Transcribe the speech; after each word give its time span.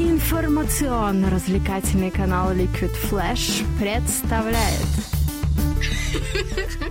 Информационно-развлекательный 0.00 2.10
канал 2.10 2.54
Liquid 2.54 2.90
Flash 3.10 3.62
представляет 3.78 4.88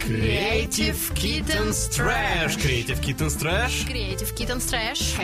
Creative 0.05 0.96
Kittens 1.16 1.89
Trash. 1.89 2.59
Creative 2.59 3.02
Kittens 3.02 3.36
Trash. 3.41 3.88
Creative 3.89 4.32
Kittens 4.36 4.70
Trash. 4.70 5.18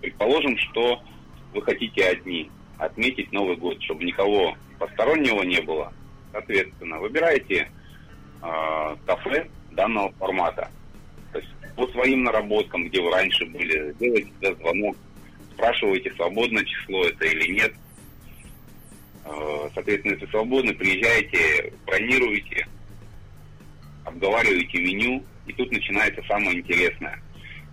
Предположим, 0.00 0.58
что 0.58 1.00
вы 1.54 1.62
хотите 1.62 2.08
одни 2.08 2.50
отметить 2.78 3.30
Новый 3.30 3.56
год, 3.56 3.80
чтобы 3.84 4.02
никого 4.02 4.56
постороннего 4.80 5.44
не 5.44 5.60
было. 5.60 5.92
Соответственно, 6.32 6.98
выбираете 6.98 7.70
э, 8.42 8.96
кафе 9.06 9.48
данного 9.70 10.10
формата. 10.18 10.68
По 11.76 11.86
своим 11.88 12.24
наработкам, 12.24 12.88
где 12.88 13.00
вы 13.00 13.10
раньше 13.10 13.46
были, 13.46 13.94
делаете 13.98 14.30
туда 14.40 14.54
звонок, 14.56 14.96
спрашиваете, 15.54 16.12
свободно 16.14 16.64
число 16.64 17.04
это 17.04 17.24
или 17.24 17.52
нет. 17.52 17.72
Э, 19.24 19.68
соответственно, 19.74 20.12
если 20.12 20.26
свободно, 20.26 20.74
приезжаете, 20.74 21.72
бронируете, 21.86 22.66
обговариваете 24.04 24.82
меню, 24.82 25.24
и 25.46 25.52
тут 25.52 25.70
начинается 25.70 26.22
самое 26.28 26.58
интересное. 26.58 27.20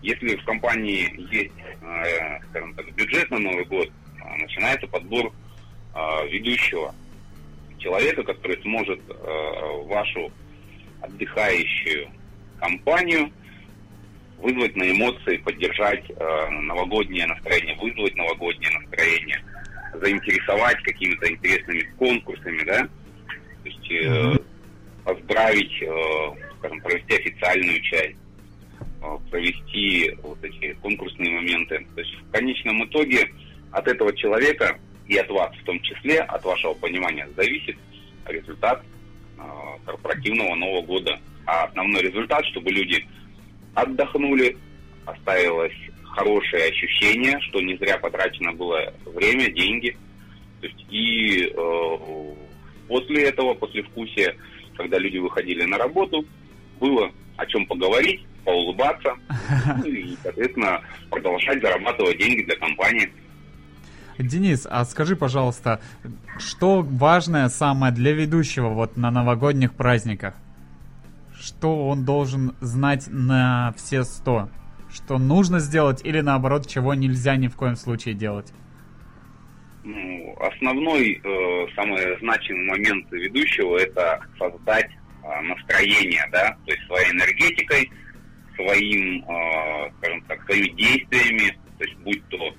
Если 0.02 0.36
в 0.38 0.46
компании 0.46 1.12
есть, 1.32 1.52
э, 1.82 2.40
скажем 2.50 2.74
так, 2.76 2.94
бюджет 2.94 3.30
на 3.32 3.40
Новый 3.40 3.66
год, 3.66 3.90
э, 3.90 4.36
начинается 4.38 4.88
подбор 4.88 5.34
ведущего 6.30 6.94
человека, 7.80 8.22
который 8.24 8.62
сможет 8.62 9.02
вашу 9.88 10.32
отдыхающую 11.02 12.10
компанию 12.60 13.32
вызвать 14.42 14.76
на 14.76 14.90
эмоции, 14.92 15.38
поддержать 15.38 16.04
э, 16.10 16.50
новогоднее 16.50 17.28
настроение, 17.28 17.76
вызвать 17.76 18.16
новогоднее 18.16 18.72
настроение, 18.80 19.44
заинтересовать 19.94 20.82
какими-то 20.84 21.30
интересными 21.32 21.82
конкурсами, 21.98 22.64
да, 22.64 22.88
то 23.64 23.66
есть 23.66 23.92
э, 23.92 24.38
поздравить, 25.04 25.82
э, 25.82 25.88
скажем, 26.60 26.82
провести 26.82 27.16
официальную 27.16 27.82
часть, 27.82 28.18
э, 29.02 29.18
провести 29.30 30.16
вот 30.24 30.44
эти 30.44 30.74
конкурсные 30.82 31.32
моменты. 31.32 31.86
То 31.96 32.02
есть 32.02 32.16
в 32.16 32.32
конечном 32.32 32.86
итоге 32.86 33.30
от 33.72 33.88
этого 33.88 34.16
человека 34.16 34.78
и 35.08 35.18
от 35.18 35.30
вас 35.30 35.52
в 35.56 35.64
том 35.64 35.80
числе, 35.82 36.20
от 36.20 36.44
вашего 36.44 36.74
понимания 36.76 37.28
зависит 37.36 37.78
результат 38.26 38.84
э, 39.38 39.42
корпоративного 39.86 40.56
Нового 40.56 40.86
года. 40.86 41.20
А 41.46 41.64
основной 41.64 42.04
результат, 42.04 42.46
чтобы 42.46 42.70
люди 42.72 43.06
отдохнули, 43.74 44.58
оставилось 45.06 45.74
хорошее 46.04 46.70
ощущение, 46.70 47.40
что 47.42 47.62
не 47.62 47.78
зря 47.78 47.98
потрачено 47.98 48.54
было 48.54 48.94
время, 49.06 49.52
деньги. 49.52 49.96
То 50.62 50.68
есть 50.68 50.86
и 50.90 51.46
э, 51.46 52.34
после 52.88 53.24
этого, 53.30 53.54
после 53.54 53.84
вкусия, 53.84 54.36
когда 54.76 54.98
люди 54.98 55.18
выходили 55.18 55.64
на 55.66 55.78
работу, 55.78 56.26
было 56.80 57.12
о 57.38 57.46
чем 57.46 57.66
поговорить, 57.66 58.22
поулыбаться 58.44 59.16
ну, 59.78 59.86
и, 59.86 60.16
соответственно, 60.22 60.82
продолжать 61.10 61.62
зарабатывать 61.62 62.18
деньги 62.18 62.44
для 62.44 62.56
компании. 62.58 63.12
Денис, 64.18 64.68
а 64.70 64.84
скажи, 64.84 65.16
пожалуйста, 65.16 65.80
что 66.38 66.82
важное 66.82 67.48
самое 67.48 67.94
для 67.94 68.12
ведущего 68.12 68.68
вот 68.70 68.98
на 68.98 69.12
новогодних 69.12 69.74
праздниках? 69.74 70.34
Что 71.40 71.88
он 71.88 72.06
должен 72.06 72.56
знать 72.62 73.06
на 73.08 73.74
все 73.78 74.04
сто? 74.04 74.50
Что 74.92 75.18
нужно 75.18 75.60
сделать 75.60 76.02
или 76.04 76.20
наоборот, 76.20 76.68
чего 76.68 76.94
нельзя 76.94 77.36
ни 77.36 77.48
в 77.48 77.56
коем 77.56 77.76
случае 77.76 78.16
делать? 78.16 78.52
Ну, 79.84 80.36
основной, 80.40 81.22
э, 81.24 81.68
самый 81.76 82.18
значимый 82.20 82.68
момент 82.68 83.12
ведущего 83.12 83.78
это 83.78 84.20
создать 84.38 84.90
э, 85.24 85.42
настроение, 85.42 86.28
да, 86.32 86.58
то 86.66 86.72
есть 86.72 86.86
своей 86.88 87.12
энергетикой, 87.12 87.90
своим, 88.56 89.24
э, 89.24 89.92
скажем 89.98 90.22
так, 90.24 90.44
своими 90.46 90.70
действиями, 90.76 91.58
то 91.78 91.84
есть 91.86 91.98
будь 92.00 92.28
то 92.30 92.56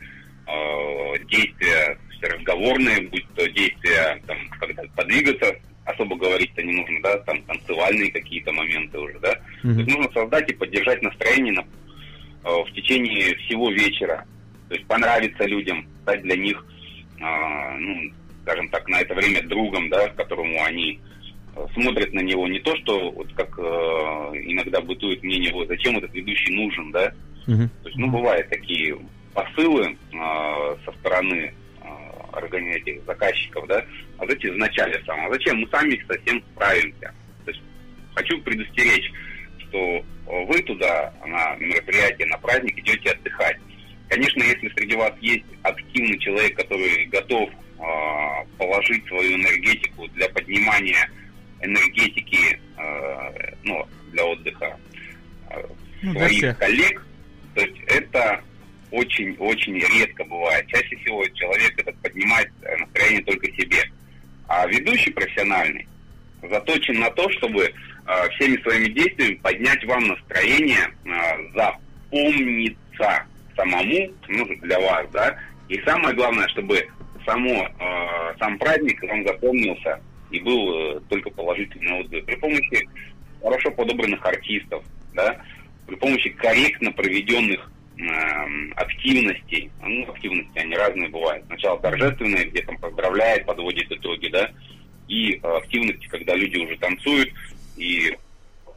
э, 0.47 1.19
действия 1.27 1.99
разговорные, 2.23 3.09
будь 3.09 3.27
то 3.35 3.49
действия, 3.51 4.23
там, 4.27 4.37
когда 4.59 4.83
подвигаться 4.95 5.55
особо 5.91 6.17
говорить-то 6.17 6.63
не 6.63 6.73
нужно, 6.73 7.01
да, 7.03 7.19
там 7.19 7.43
танцевальные 7.43 8.11
какие-то 8.13 8.53
моменты 8.53 8.99
уже, 8.99 9.19
да. 9.21 9.33
Mm-hmm. 9.63 9.75
То 9.75 9.81
есть 9.81 9.97
нужно 9.97 10.13
создать 10.13 10.51
и 10.51 10.55
поддержать 10.55 11.03
настроение 11.03 11.53
на, 11.53 11.61
э, 11.61 12.65
в 12.65 12.73
течение 12.73 13.35
всего 13.37 13.71
вечера. 13.71 14.25
То 14.69 14.75
есть 14.75 14.87
понравиться 14.87 15.45
людям, 15.45 15.87
стать 16.03 16.23
для 16.23 16.37
них, 16.37 16.65
э, 17.21 17.77
ну, 17.79 18.13
скажем 18.43 18.69
так, 18.69 18.89
на 18.89 19.01
это 19.01 19.15
время 19.15 19.43
другом, 19.47 19.89
да, 19.89 20.09
которому 20.09 20.63
они 20.65 21.01
э, 21.57 21.67
смотрят 21.75 22.13
на 22.13 22.21
него 22.21 22.49
не 22.49 22.61
то, 22.61 22.77
что 22.77 23.11
вот 23.11 23.33
как 23.35 23.59
э, 23.59 23.63
иногда 23.63 24.81
бытует 24.81 25.23
мнение, 25.23 25.53
вот 25.53 25.69
зачем 25.69 25.99
этот 25.99 26.15
ведущий 26.15 26.55
нужен, 26.55 26.91
да. 26.93 27.13
Mm-hmm. 27.47 27.69
То 27.83 27.89
есть, 27.89 27.99
ну, 27.99 28.09
бывают 28.09 28.49
такие 28.49 28.97
посылы 29.35 29.97
э, 30.13 30.17
со 30.85 30.93
стороны 31.01 31.53
этих 32.33 33.05
заказчиков, 33.05 33.67
да, 33.67 33.85
а 34.19 34.27
зачем 34.27 34.55
вначале 34.55 35.03
сам, 35.07 35.27
а 35.27 35.33
зачем 35.33 35.59
мы 35.59 35.69
сами 35.69 36.03
совсем 36.07 36.43
справимся. 36.53 37.15
То 37.45 37.51
есть 37.51 37.63
хочу 38.15 38.41
предостеречь, 38.43 39.11
что 39.59 40.05
вы 40.27 40.63
туда 40.63 41.13
на 41.25 41.57
мероприятие, 41.57 42.29
на 42.29 42.39
праздник 42.39 42.79
идете 42.79 43.11
отдыхать. 43.11 43.57
Конечно, 44.09 44.43
если 44.43 44.69
среди 44.71 44.97
вас 44.97 45.13
есть 45.21 45.45
активный 45.63 46.19
человек, 46.19 46.57
который 46.57 47.07
готов 47.07 47.49
э, 47.51 47.85
положить 48.59 49.07
свою 49.07 49.37
энергетику 49.37 50.09
для 50.09 50.29
поднимания 50.31 51.09
энергетики 51.63 52.61
э, 52.77 53.55
ну, 53.63 53.87
для 54.13 54.25
отдыха 54.25 54.77
э, 55.51 55.63
ну, 56.03 56.13
своих 56.15 56.59
коллег, 56.59 57.07
то 57.55 57.61
есть 57.61 57.77
это 57.87 58.43
очень-очень 58.91 59.79
редко 59.79 60.25
бывает. 60.25 60.67
Чаще 60.69 60.97
всего 60.97 61.27
человек 61.29 61.79
этот 61.79 61.97
поднимает 62.03 62.51
настроение 62.79 63.23
только 63.23 63.47
себе. 63.53 63.91
А 64.49 64.67
ведущий 64.67 65.11
профессиональный 65.11 65.87
заточен 66.49 66.99
на 66.99 67.11
то, 67.11 67.29
чтобы 67.31 67.65
э, 67.65 68.29
всеми 68.31 68.61
своими 68.63 68.89
действиями 68.89 69.35
поднять 69.35 69.85
вам 69.85 70.09
настроение, 70.09 70.89
э, 71.05 71.11
запомниться 71.55 73.27
самому, 73.57 74.13
ну, 74.29 74.47
для 74.63 74.81
вас, 74.81 75.07
да, 75.13 75.39
и 75.69 75.81
самое 75.83 76.15
главное, 76.15 76.49
чтобы 76.49 76.87
само, 77.25 77.69
э, 77.79 78.35
сам 78.39 78.59
праздник 78.59 79.03
вам 79.03 79.27
запомнился 79.27 80.01
и 80.31 80.41
был 80.41 80.97
э, 80.97 81.01
только 81.09 81.31
положительный 81.31 82.01
отзыв. 82.01 82.25
При 82.25 82.37
помощи 82.37 82.89
хорошо 83.43 83.71
подобранных 83.71 84.25
артистов, 84.25 84.83
да, 85.15 85.41
при 85.87 85.95
помощи 85.97 86.31
корректно 86.31 86.93
проведенных 86.93 87.71
активностей, 88.77 89.71
ну, 89.83 90.11
активности, 90.11 90.59
они 90.59 90.75
разные 90.75 91.09
бывают. 91.09 91.45
Сначала 91.47 91.79
торжественные, 91.81 92.47
где 92.47 92.63
там 92.63 92.77
поздравляет, 92.79 93.47
подводит 93.47 93.91
итоги, 93.91 94.29
да, 94.29 94.51
и 95.09 95.35
э, 95.35 95.57
активности, 95.57 96.07
когда 96.07 96.35
люди 96.35 96.57
уже 96.59 96.77
танцуют, 96.79 97.31
и, 97.77 98.17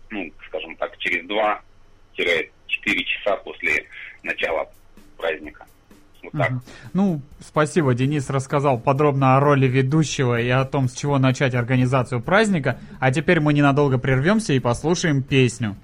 ну, 0.09 0.31
скажем 0.47 0.75
так, 0.77 0.97
через 0.97 1.25
2-4 1.25 3.03
часа 3.03 3.37
после 3.37 3.85
начала 4.23 4.69
праздника. 5.17 5.65
Вот 6.23 6.31
так. 6.31 6.51
Ну, 6.93 7.21
спасибо, 7.39 7.93
Денис 7.93 8.29
рассказал 8.29 8.79
подробно 8.79 9.35
о 9.35 9.39
роли 9.39 9.67
ведущего 9.67 10.39
и 10.39 10.49
о 10.49 10.65
том, 10.65 10.87
с 10.87 10.93
чего 10.93 11.19
начать 11.19 11.53
организацию 11.53 12.21
праздника. 12.21 12.79
А 12.99 13.11
теперь 13.11 13.39
мы 13.41 13.53
ненадолго 13.53 13.97
прервемся 13.97 14.53
и 14.53 14.59
послушаем 14.59 15.21
песню. 15.21 15.75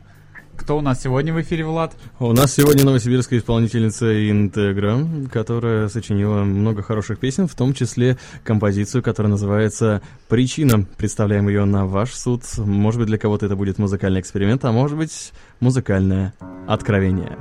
Кто 0.59 0.77
у 0.77 0.81
нас 0.81 1.01
сегодня 1.01 1.33
в 1.33 1.41
эфире, 1.41 1.63
Влад? 1.65 1.95
У 2.19 2.31
нас 2.33 2.53
сегодня 2.53 2.83
новосибирская 2.85 3.39
исполнительница 3.39 4.29
Интегра, 4.29 4.99
которая 5.31 5.87
сочинила 5.87 6.43
много 6.43 6.83
хороших 6.83 7.17
песен, 7.17 7.47
в 7.47 7.55
том 7.55 7.73
числе 7.73 8.17
композицию, 8.43 9.01
которая 9.01 9.31
называется 9.31 10.01
«Причина». 10.27 10.85
Представляем 10.97 11.47
ее 11.47 11.65
на 11.65 11.87
ваш 11.87 12.13
суд. 12.13 12.43
Может 12.57 12.99
быть, 12.99 13.07
для 13.07 13.17
кого-то 13.17 13.45
это 13.45 13.55
будет 13.55 13.79
музыкальный 13.79 14.19
эксперимент, 14.19 14.63
а 14.65 14.71
может 14.71 14.97
быть, 14.97 15.31
музыкальное 15.59 16.33
откровение. 16.67 17.37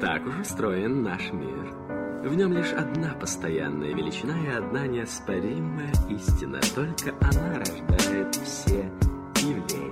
Так 0.00 0.26
уж 0.26 0.40
устроен 0.40 1.02
наш 1.02 1.30
мир. 1.30 1.89
В 2.22 2.34
нем 2.34 2.52
лишь 2.52 2.72
одна 2.72 3.14
постоянная 3.14 3.94
величина 3.94 4.34
и 4.44 4.48
одна 4.48 4.86
неоспоримая 4.86 5.90
истина. 6.10 6.60
Только 6.74 7.14
она 7.22 7.58
рождает 7.58 8.34
все 8.36 8.90
явление, 9.36 9.90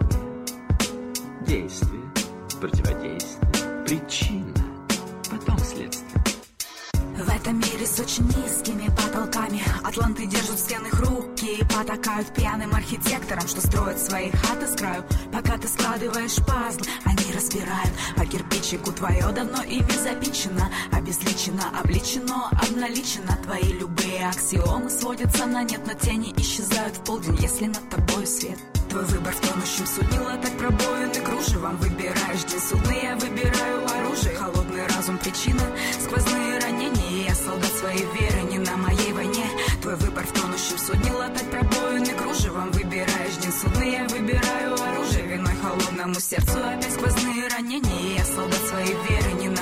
действие, 1.46 2.02
противодействие, 2.60 3.84
причина, 3.86 4.54
потом 5.30 5.58
следствие. 5.58 6.07
В 7.18 7.28
этом 7.28 7.56
мире 7.56 7.84
с 7.84 7.98
очень 7.98 8.24
низкими 8.24 8.88
потолками 8.88 9.62
Атланты 9.82 10.26
держат 10.26 10.58
стены 10.58 10.88
хрупкие 10.90 11.38
Многие 11.48 11.64
потакают 11.64 12.34
пьяным 12.34 12.74
архитекторам, 12.74 13.46
что 13.48 13.60
строят 13.60 13.98
свои 13.98 14.30
хаты 14.30 14.66
с 14.66 14.76
краю. 14.76 15.02
Пока 15.32 15.56
ты 15.56 15.66
складываешь 15.66 16.36
пазл, 16.46 16.80
они 17.04 17.32
разбирают. 17.34 17.92
По 18.16 18.26
кирпичику 18.26 18.92
твое 18.92 19.26
давно 19.32 19.62
ими 19.62 19.90
запичено, 20.02 20.68
обезличено, 20.92 21.64
обличено, 21.80 22.50
обналичено. 22.50 23.38
Твои 23.44 23.72
любые 23.72 24.28
аксиомы 24.28 24.90
сводятся 24.90 25.46
на 25.46 25.62
нет, 25.62 25.80
но 25.86 25.94
тени 25.94 26.34
исчезают 26.36 26.96
в 26.96 27.04
полдень, 27.04 27.38
если 27.40 27.66
над 27.66 27.88
тобой 27.88 28.26
свет. 28.26 28.58
Твой 28.90 29.04
выбор 29.04 29.34
в 29.34 29.40
тонущем 29.40 29.86
суднила, 29.86 30.36
так 30.42 30.52
пробоины 30.56 31.14
кружевом 31.14 31.76
Выбираешь 31.76 32.44
день 32.44 32.60
судный, 32.60 33.02
я 33.02 33.16
выбираю 33.16 33.84
оружие 33.84 34.34
Холодный 34.34 34.86
разум 34.86 35.18
причина, 35.18 35.60
сквозные 36.02 36.58
ранения 36.58 36.77
своей 37.78 38.06
веры, 38.18 38.40
не 38.50 38.58
на 38.58 38.76
моей 38.76 39.12
войне. 39.12 39.46
Твой 39.82 39.94
выбор 39.96 40.24
в 40.26 40.32
тонущем 40.32 40.78
суднила, 40.78 41.28
так 41.28 41.48
пробоины 41.50 42.12
кружевом 42.14 42.70
Выбираешь 42.72 43.36
день 43.40 43.52
судный, 43.52 43.92
я 43.92 44.08
выбираю 44.08 44.74
оружие 44.74 45.26
Виной 45.26 45.54
холодному 45.62 46.14
сердцу. 46.14 46.58
Опять 46.58 46.92
сквозные 46.92 47.48
ранения 47.48 48.18
Я 48.18 48.24
солдат 48.24 48.60
своей 48.68 48.96
веры, 49.08 49.32
не 49.40 49.48
на 49.48 49.57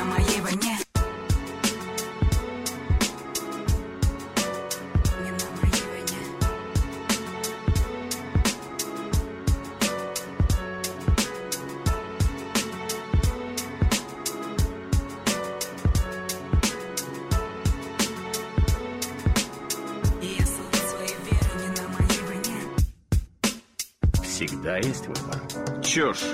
Всегда 24.37 24.77
есть 24.77 25.07
выбор. 25.07 25.41
Чушь. 25.83 26.27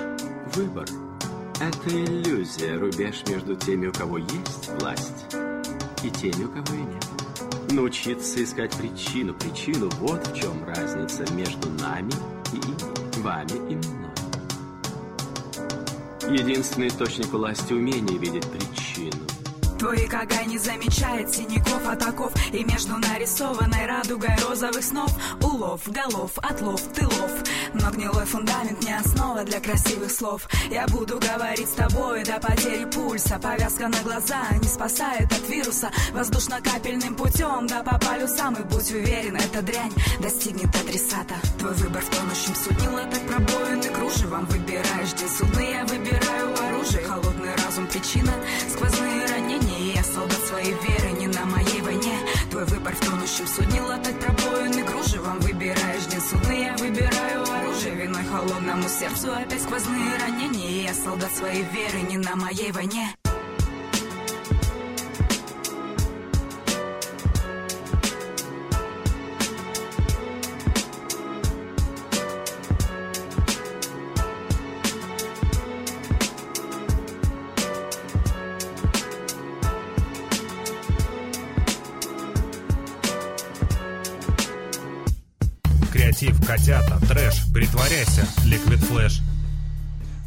Выбор– 0.57 0.89
это 1.61 1.89
иллюзия, 1.89 2.77
рубеж 2.77 3.23
между 3.29 3.55
теми, 3.55 3.87
у 3.87 3.93
кого 3.93 4.19
есть 4.19 4.71
власть, 4.81 5.25
и 6.03 6.11
теми, 6.11 6.43
у 6.43 6.49
кого 6.49 6.75
и 6.75 6.83
нет. 6.83 7.07
Научиться 7.71 8.43
искать 8.43 8.77
причину. 8.77 9.35
Причину– 9.35 9.89
вот 10.01 10.27
в 10.27 10.37
чем 10.37 10.65
разница 10.65 11.33
между 11.35 11.71
нами 11.71 12.11
и 12.53 12.57
ими, 12.57 13.23
вами 13.23 13.71
и 13.71 13.77
мной. 13.77 14.11
Единственный 16.37 16.89
источник 16.89 17.29
власти– 17.29 17.73
умение 17.75 18.19
видеть 18.19 18.51
причину. 18.51 19.23
Твой 19.83 20.07
Кагай 20.07 20.47
не 20.47 20.59
замечает 20.59 21.29
синяков, 21.35 21.89
атаков 21.89 22.33
И 22.53 22.63
между 22.63 22.97
нарисованной 22.99 23.87
радугой 23.87 24.37
розовых 24.49 24.85
снов 24.85 25.11
Улов, 25.43 25.81
голов, 25.89 26.31
отлов, 26.39 26.81
тылов 26.95 27.33
Но 27.75 27.91
гнилой 27.91 28.27
фундамент 28.27 28.83
не 28.85 28.93
основа 28.93 29.45
для 29.45 29.61
красивых 29.61 30.11
слов. 30.11 30.49
Я 30.71 30.87
буду 30.89 31.19
говорить 31.19 31.69
с 31.69 31.73
тобой 31.73 32.23
до 32.25 32.39
потери 32.39 32.85
пульса. 32.85 33.39
Повязка 33.39 33.89
на 33.89 33.99
глаза 34.03 34.43
не 34.61 34.69
спасает 34.69 35.33
от 35.33 35.49
вируса. 35.49 35.91
Воздушно-капельным 36.13 37.15
путем, 37.15 37.67
да 37.67 37.83
по 37.83 37.99
полюсам. 37.99 38.55
И 38.55 38.63
будь 38.63 38.91
уверен, 38.91 39.37
эта 39.37 39.63
дрянь 39.63 39.93
достигнет 40.21 40.75
адресата. 40.75 41.35
Твой 41.59 41.73
выбор 41.75 42.03
в 42.03 42.11
тонущем 42.11 42.55
суднила 42.55 43.03
Так 43.11 43.23
пробоины 43.27 43.89
кружевом 43.89 44.45
Выбираешь. 44.47 45.13
День 45.15 45.29
судный, 45.29 45.71
я 45.73 45.85
выбираю 45.87 46.55
оружие. 46.69 47.05
Холодный 47.05 47.55
разум 47.65 47.87
причина, 47.87 48.33
сквозные 48.71 49.27
ранения 49.27 49.79
И 49.79 49.97
я 49.97 50.05
солдат 50.05 50.41
своей 50.47 50.75
веры, 50.75 51.13
не 51.19 51.27
на 51.29 51.45
моей 51.47 51.81
войне. 51.81 52.19
Твой 52.51 52.65
выбор 52.67 52.95
в 52.95 53.01
тонущем 53.01 53.47
судне. 53.47 53.81
Латать 53.81 54.19
пробоины 54.21 54.85
кружевом 54.85 55.39
Выбираешь. 55.41 56.07
День 56.11 56.21
судный, 56.21 56.65
я 56.65 56.77
выбираю 56.77 57.32
Виной 58.03 58.25
холодному 58.25 58.89
сердцу. 58.89 59.33
Опять 59.33 59.63
сквозные 59.63 60.17
ранения 60.19 60.83
я 60.83 60.93
солдат 60.93 61.31
своей 61.31 61.63
веры, 61.63 62.01
не 62.01 62.19
на 62.19 62.35
моей 62.35 62.73
войне 62.73 63.15
котята, 86.63 86.97
трэш, 87.09 87.43
притворяйся, 87.53 88.23
Liquid 88.47 88.79
Flash. 88.89 89.21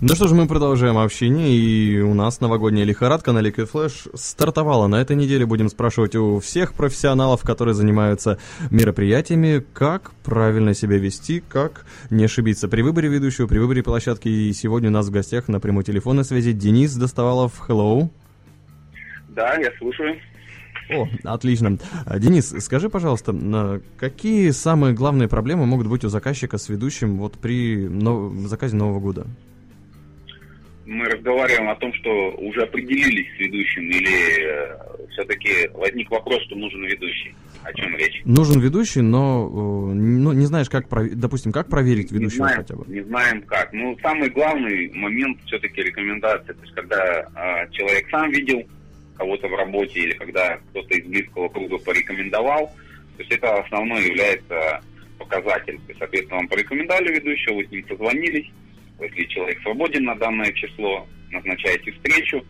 Ну 0.02 0.16
что 0.16 0.28
ж, 0.28 0.34
мы 0.34 0.48
продолжаем 0.48 0.98
общение, 0.98 1.56
и 1.56 2.02
у 2.02 2.14
нас 2.14 2.42
новогодняя 2.42 2.86
лихорадка 2.86 3.32
на 3.32 3.40
Liquid 3.40 3.72
Flash 3.72 4.10
стартовала. 4.16 4.88
На 4.88 5.02
этой 5.02 5.16
неделе 5.16 5.46
будем 5.46 5.70
спрашивать 5.70 6.14
у 6.16 6.42
всех 6.42 6.74
профессионалов, 6.74 7.42
которые 7.44 7.74
занимаются 7.74 8.38
мероприятиями, 8.70 9.64
как 9.74 10.12
правильно 10.26 10.74
себя 10.74 10.98
вести, 10.98 11.42
как 11.48 11.86
не 12.10 12.26
ошибиться 12.26 12.68
при 12.68 12.82
выборе 12.82 13.08
ведущего, 13.08 13.48
при 13.48 13.60
выборе 13.60 13.82
площадки. 13.82 14.28
И 14.28 14.52
сегодня 14.52 14.90
у 14.90 14.94
нас 14.94 15.08
в 15.08 15.12
гостях 15.12 15.48
на 15.48 15.62
прямой 15.62 15.86
телефонной 15.86 16.26
связи 16.26 16.52
Денис 16.52 16.94
Доставалов. 16.96 17.64
Hello. 17.70 18.10
Да, 19.30 19.56
я 19.56 19.72
слушаю. 19.78 20.18
О, 20.90 21.08
отлично. 21.24 21.78
Денис, 22.18 22.54
скажи, 22.60 22.90
пожалуйста, 22.90 23.82
какие 23.98 24.52
самые 24.52 24.94
главные 24.94 25.28
проблемы 25.28 25.66
могут 25.66 25.88
быть 25.88 26.04
у 26.04 26.10
заказчика 26.10 26.58
с 26.58 26.70
ведущим 26.70 27.18
вот 27.18 27.40
при 27.40 27.88
нов- 27.88 28.34
заказе 28.48 28.76
Нового 28.76 29.00
года? 29.00 29.28
Мы 30.86 31.06
разговариваем 31.06 31.70
о 31.70 31.76
том, 31.76 31.92
что 31.96 32.32
уже 32.38 32.62
определились 32.62 33.28
с 33.36 33.40
ведущим, 33.40 33.90
или 33.90 34.76
все-таки 35.16 35.70
возник 35.74 36.12
вопрос, 36.12 36.44
что 36.44 36.56
нужен 36.56 36.84
ведущий. 36.84 37.34
О 37.64 37.74
чем 37.74 37.96
речь? 37.98 38.22
Нужен 38.26 38.60
ведущий, 38.62 39.02
но 39.02 39.90
э, 39.92 39.94
ну, 39.94 40.34
не 40.34 40.46
знаешь, 40.46 40.70
как, 40.70 40.86
допустим, 41.18 41.52
как 41.52 41.68
проверить 41.68 42.12
не 42.12 42.20
ведущего 42.20 42.46
знаем, 42.46 42.58
хотя 42.58 42.76
бы. 42.76 42.86
Не 42.88 43.02
знаем 43.02 43.42
как. 43.44 43.74
Ну, 43.74 43.98
самый 44.02 44.30
главный 44.30 44.92
момент 44.94 45.40
все-таки 45.46 45.82
рекомендация. 45.82 46.54
То 46.54 46.62
есть, 46.62 46.76
когда 46.76 47.28
а, 47.34 47.68
человек 47.72 48.08
сам 48.12 48.30
видел 48.30 48.62
кого-то 49.18 49.48
в 49.48 49.56
работе, 49.56 50.00
или 50.00 50.14
когда 50.14 50.58
кто-то 50.70 50.94
из 50.96 51.06
близкого 51.06 51.50
круга 51.50 51.78
порекомендовал, 51.80 52.68
то 53.18 53.24
есть 53.24 53.32
это 53.32 53.60
основной 53.60 54.06
является 54.06 54.82
показатель. 55.18 55.78
То 55.78 55.88
есть, 55.90 56.00
соответственно, 56.00 56.38
вам 56.38 56.48
порекомендовали 56.48 57.14
ведущего, 57.14 57.56
вы 57.56 57.66
с 57.66 57.72
ним 57.72 57.88
созвонились, 57.88 58.48
если 59.00 59.24
человек 59.26 59.62
свободен 59.62 60.04
на 60.04 60.16
данное 60.16 60.52
число, 60.54 61.08
назначаете 61.32 61.92
встречу, 61.92 62.46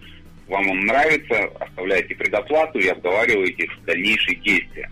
вам 0.47 0.69
он 0.69 0.79
нравится, 0.81 1.45
оставляете 1.59 2.15
предоплату 2.15 2.79
и 2.79 2.87
обговариваете 2.87 3.67
дальнейшие 3.85 4.35
действия. 4.37 4.89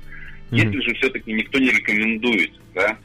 Мгм. 0.49 0.57
Если 0.57 0.81
же 0.81 0.95
все-таки 0.95 1.31
никто 1.31 1.59
не 1.59 1.69
рекомендует, 1.69 2.51
да, 2.73 2.97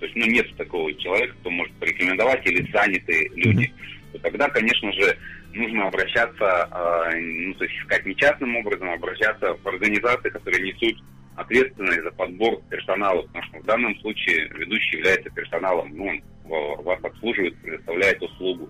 то 0.00 0.06
есть, 0.06 0.16
ну, 0.16 0.26
нет 0.26 0.54
такого 0.56 0.92
человека, 0.94 1.34
кто 1.40 1.50
может 1.50 1.72
порекомендовать, 1.74 2.46
или 2.46 2.70
занятые 2.70 3.30
люди, 3.34 3.72
то 4.12 4.18
тогда, 4.18 4.48
конечно 4.50 4.92
же, 4.92 5.16
нужно 5.54 5.88
обращаться, 5.88 6.68
э, 6.70 7.20
ну, 7.20 7.54
то 7.54 7.64
есть 7.64 7.76
искать 7.76 8.04
не 8.06 8.16
частным 8.16 8.56
образом, 8.56 8.90
а 8.90 8.94
обращаться 8.94 9.54
в 9.54 9.66
организации, 9.66 10.30
которые 10.30 10.72
несут 10.72 11.02
ответственность 11.36 12.02
за 12.02 12.10
подбор 12.12 12.60
персонала, 12.70 13.22
потому 13.22 13.44
что 13.44 13.58
в 13.58 13.64
данном 13.64 13.98
случае 14.00 14.48
ведущий 14.48 14.98
является 14.98 15.30
персоналом, 15.30 15.90
ну, 15.96 16.06
он 16.06 16.22
ва- 16.44 16.82
вас 16.82 16.98
обслуживает, 17.02 17.56
предоставляет 17.58 18.22
услугу. 18.22 18.68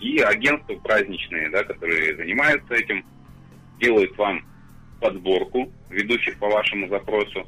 И 0.00 0.18
агентства 0.18 0.74
праздничные, 0.76 1.50
да, 1.50 1.62
которые 1.64 2.16
занимаются 2.16 2.74
этим, 2.74 3.04
делают 3.80 4.16
вам 4.16 4.44
подборку 5.00 5.72
ведущих 5.90 6.38
по 6.38 6.48
вашему 6.48 6.88
запросу, 6.88 7.46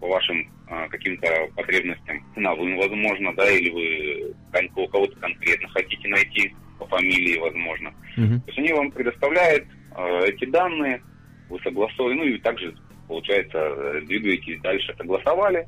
по 0.00 0.08
вашим 0.08 0.50
а, 0.68 0.88
каким-то 0.88 1.26
потребностям 1.56 2.22
ценовым, 2.34 2.76
возможно, 2.76 3.34
да, 3.34 3.50
или 3.50 3.70
вы 3.70 4.34
у 4.76 4.88
кого-то 4.88 5.16
конкретно 5.16 5.68
хотите 5.70 6.08
найти 6.08 6.54
по 6.78 6.86
фамилии, 6.86 7.38
возможно. 7.38 7.92
Мгм. 8.16 8.40
То 8.40 8.46
есть 8.48 8.58
они 8.58 8.72
вам 8.72 8.90
предоставляют 8.90 9.64
э, 9.96 10.20
эти 10.26 10.44
данные, 10.46 11.02
вы 11.48 11.58
согласовываете, 11.60 12.22
ну 12.22 12.28
и 12.28 12.38
также, 12.38 12.74
получается, 13.06 13.58
э, 13.58 14.00
двигаетесь 14.06 14.60
дальше. 14.60 14.94
Согласовали, 14.96 15.66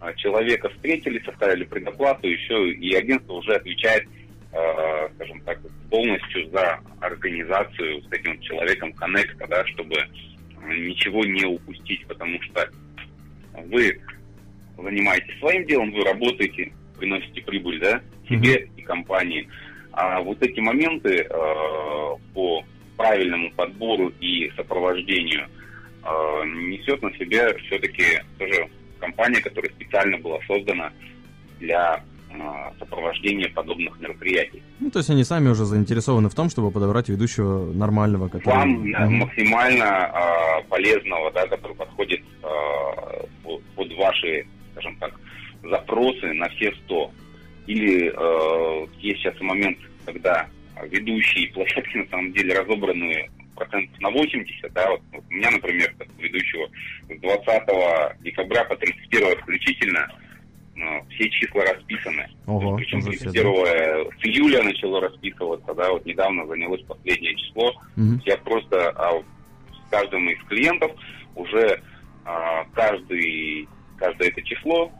а, 0.00 0.12
человека 0.14 0.68
встретили, 0.68 1.22
составили 1.24 1.64
предоплату, 1.64 2.28
еще 2.28 2.70
и 2.70 2.94
агентство 2.94 3.34
уже 3.34 3.54
отвечает, 3.54 4.06
э, 4.52 5.08
скажем 5.14 5.40
так, 5.40 5.60
полностью 5.88 6.50
за 6.50 6.80
организацию 7.00 8.02
с 8.02 8.12
этим 8.12 8.38
человеком 8.40 8.92
коннекта, 8.92 9.46
да, 9.48 9.64
чтобы 9.66 9.96
э, 9.96 10.76
ничего 10.76 11.24
не 11.24 11.44
упустить, 11.46 12.06
потому 12.06 12.40
что 12.42 12.68
вы 13.66 13.98
занимаетесь 14.76 15.38
своим 15.38 15.64
делом, 15.66 15.92
вы 15.92 16.04
работаете, 16.04 16.72
приносите 16.98 17.40
прибыль, 17.42 17.80
да, 17.80 18.02
себе 18.28 18.68
и 18.76 18.82
компании. 18.82 19.48
А 19.96 20.20
вот 20.20 20.42
эти 20.42 20.60
моменты 20.60 21.26
э, 21.28 21.28
по 22.34 22.64
правильному 22.96 23.50
подбору 23.52 24.12
и 24.20 24.50
сопровождению 24.56 25.46
э, 26.02 26.08
несет 26.46 27.02
на 27.02 27.12
себе 27.14 27.56
все-таки 27.58 28.20
тоже 28.38 28.68
компания, 28.98 29.40
которая 29.40 29.70
специально 29.70 30.18
была 30.18 30.38
создана 30.46 30.90
для 31.60 32.02
а, 32.40 32.72
сопровождения 32.78 33.48
подобных 33.50 34.00
мероприятий. 34.00 34.62
Ну, 34.80 34.90
то 34.90 34.98
есть 34.98 35.10
они 35.10 35.24
сами 35.24 35.48
уже 35.48 35.64
заинтересованы 35.64 36.28
в 36.28 36.34
том, 36.34 36.50
чтобы 36.50 36.70
подобрать 36.70 37.08
ведущего 37.08 37.72
нормального, 37.72 38.28
который... 38.28 38.54
Вам 38.54 38.84
mm-hmm. 38.84 39.08
максимально 39.08 40.06
а, 40.06 40.62
полезного, 40.68 41.30
да, 41.30 41.46
который 41.46 41.76
подходит 41.76 42.22
а, 42.42 43.24
под 43.44 43.92
ваши, 43.92 44.46
скажем 44.72 44.96
так, 44.96 45.14
запросы 45.62 46.32
на 46.32 46.48
все 46.50 46.72
сто. 46.84 47.12
Или 47.66 48.12
а, 48.14 48.86
есть 48.98 49.20
сейчас 49.20 49.40
момент, 49.40 49.78
когда 50.04 50.48
ведущие 50.88 51.52
площадки 51.52 51.98
на 51.98 52.06
самом 52.08 52.32
деле 52.32 52.58
разобраны 52.58 53.30
процентов 53.54 54.00
на 54.00 54.10
80, 54.10 54.72
да, 54.72 54.90
вот, 54.90 55.00
вот 55.12 55.24
у 55.30 55.32
меня, 55.32 55.50
например, 55.50 55.94
как 55.96 56.08
ведущего 56.18 56.68
с 57.08 57.20
20 57.20 58.22
декабря 58.22 58.64
по 58.64 58.76
31 58.76 59.36
включительно 59.38 60.08
ну, 60.76 61.04
все 61.10 61.30
числа 61.30 61.62
расписаны. 61.64 62.28
Ого, 62.46 62.76
Причем 62.76 63.00
31 63.00 63.32
с 63.32 64.24
июля 64.24 64.62
начало 64.62 65.00
расписываться, 65.00 65.72
да, 65.74 65.90
вот 65.92 66.04
недавно 66.04 66.46
занялось 66.46 66.82
последнее 66.82 67.34
число. 67.36 67.70
Угу. 67.96 68.20
Я 68.24 68.36
просто 68.38 68.90
а, 68.90 69.12
с 69.20 69.90
каждым 69.90 70.28
из 70.28 70.42
клиентов 70.48 70.92
уже 71.36 71.80
а, 72.24 72.64
каждый, 72.74 73.68
каждое 73.98 74.28
это 74.28 74.42
число, 74.42 74.90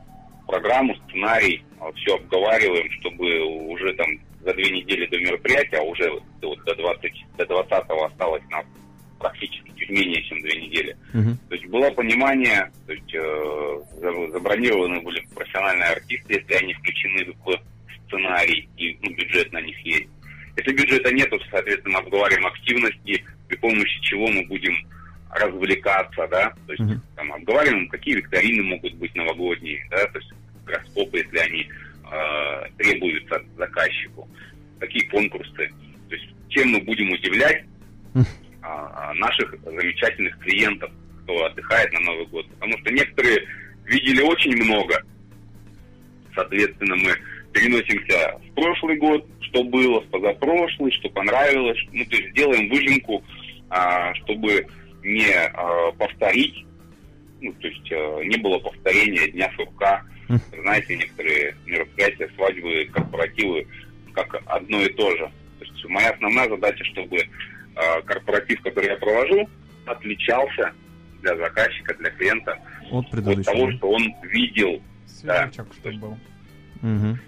программу, 0.47 0.95
сценарий, 1.09 1.65
а, 1.81 1.93
все 1.93 2.17
обговариваем, 2.17 2.91
чтобы 3.01 3.41
уже 3.71 3.93
там 3.95 4.07
за 4.45 4.53
две 4.55 4.71
недели 4.71 5.07
до 5.07 5.19
мероприятия, 5.19 5.79
а 5.79 5.83
уже 5.83 6.11
вот, 6.11 6.59
до 6.65 6.75
20, 6.75 7.13
до 7.39 7.47
20 7.47 7.73
осталось 7.73 8.43
нам 8.51 8.65
практически 9.19 9.73
чуть 9.77 9.91
менее, 9.91 10.23
чем 10.25 10.41
две 10.43 10.61
недели. 10.61 10.97
Uh-huh. 11.15 11.35
То 11.49 11.55
есть 11.55 11.67
было 11.67 11.91
понимание, 11.91 12.71
то 12.87 12.93
есть 12.93 13.15
э, 13.15 13.81
забронированы 14.33 15.01
были 15.01 15.27
профессиональные 15.35 15.91
артисты, 15.91 16.35
если 16.35 16.55
они 16.55 16.75
включены 16.75 17.33
в 17.45 17.59
сценарий 18.07 18.69
и 18.77 18.99
ну, 19.03 19.15
бюджет 19.15 19.53
на 19.53 19.63
них 19.63 19.79
есть. 19.81 20.09
Если 20.57 20.73
бюджета 20.73 21.13
нет, 21.13 21.31
то, 21.31 21.39
соответственно, 21.51 22.01
мы 22.01 22.05
обговариваем 22.05 22.47
активности, 22.47 23.25
при 23.49 23.57
помощи 23.57 24.01
чего 24.03 24.29
мы 24.29 24.45
будем 24.47 24.75
развлекаться, 25.35 26.27
да, 26.29 26.53
то 26.67 26.73
есть 26.73 26.83
uh-huh. 26.83 26.99
там 27.17 27.33
обговариваем, 27.33 27.89
какие 27.89 28.15
викторины 28.17 28.63
могут 28.63 28.95
быть 28.95 29.15
новогодние, 29.15 29.87
да, 29.91 30.07
то 30.07 30.19
есть 30.19 30.33
гороскопы, 30.65 31.19
если 31.19 31.39
они 31.39 31.69
э, 32.11 32.69
требуются 32.79 33.43
заказчику, 33.57 34.29
какие 34.79 35.03
конкурсы, 35.09 35.71
то 36.09 36.15
есть 36.15 36.29
чем 36.49 36.71
мы 36.71 36.81
будем 36.81 37.11
удивлять 37.11 37.65
а, 38.65 39.13
наших 39.15 39.55
замечательных 39.63 40.39
клиентов, 40.39 40.91
кто 41.23 41.45
отдыхает 41.45 41.93
на 41.93 42.01
Новый 42.01 42.27
год. 42.27 42.47
Потому 42.55 42.79
что 42.79 42.91
некоторые 42.93 43.47
видели 43.85 44.23
очень 44.23 44.57
много. 44.57 45.03
Соответственно, 46.35 46.97
мы 46.97 47.15
переносимся 47.53 48.39
в 48.39 48.55
прошлый 48.55 48.97
год, 48.97 49.27
что 49.43 49.63
было 49.65 50.01
в 50.01 50.07
позапрошлый, 50.07 50.93
что 50.93 51.11
понравилось. 51.11 51.79
Ну, 51.93 52.05
то 52.07 52.17
есть 52.17 52.33
делаем 52.35 52.71
выжимку, 52.71 53.23
а, 53.69 54.15
чтобы 54.15 54.67
не 55.05 55.31
а, 55.33 55.93
повторить, 55.93 56.67
ну, 57.41 57.53
то 57.53 57.69
есть 57.69 57.91
не 57.91 58.37
было 58.39 58.59
повторения 58.59 59.29
Дня 59.29 59.53
сурка. 59.57 60.03
Знаете, 60.63 60.97
некоторые 60.97 61.55
мероприятия, 61.67 62.31
свадьбы, 62.35 62.89
корпоративы, 62.93 63.67
как 64.15 64.43
одно 64.47 64.81
и 64.81 64.89
то 64.95 65.11
же. 65.17 65.31
То 65.59 65.65
есть 65.67 65.85
моя 65.85 66.11
основная 66.11 66.49
задача, 66.49 66.83
чтобы 66.85 67.23
Э, 67.77 68.03
корпоратив, 68.03 68.63
который 68.63 68.91
я 68.91 68.97
провожу, 68.97 69.49
отличался 69.87 70.73
для 71.23 71.37
заказчика, 71.37 71.95
для 71.95 72.11
клиента 72.11 72.59
от, 72.91 73.13
от 73.13 73.45
того, 73.45 73.73
что 73.73 73.91
он 73.91 74.15
видел. 74.23 74.81
Да. 75.25 75.51
что 75.51 75.65
был. 75.93 76.19
Угу. 76.83 77.19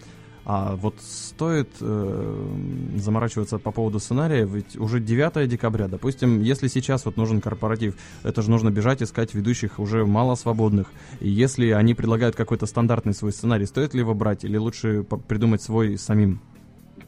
А 0.49 0.77
вот 0.77 1.01
стоит 1.01 1.71
э, 1.81 2.47
заморачиваться 2.95 3.59
по 3.59 3.73
поводу 3.73 3.99
сценария, 3.99 4.47
ведь 4.47 4.77
уже 4.77 5.01
9 5.01 5.49
декабря, 5.49 5.89
допустим, 5.89 6.41
если 6.41 6.69
сейчас 6.69 7.05
вот 7.05 7.17
нужен 7.17 7.41
корпоратив, 7.41 7.97
это 8.23 8.43
же 8.43 8.51
нужно 8.51 8.71
бежать 8.71 9.03
искать 9.03 9.35
ведущих 9.35 9.81
уже 9.81 10.07
мало 10.07 10.37
свободных. 10.37 10.93
И 11.21 11.29
если 11.29 11.71
они 11.71 11.95
предлагают 11.95 12.37
какой-то 12.37 12.67
стандартный 12.67 13.13
свой 13.13 13.33
сценарий, 13.33 13.67
стоит 13.67 13.93
ли 13.95 14.01
его 14.01 14.15
брать 14.15 14.45
или 14.45 14.57
лучше 14.57 15.03
придумать 15.03 15.63
свой 15.63 15.99
самим? 15.99 16.41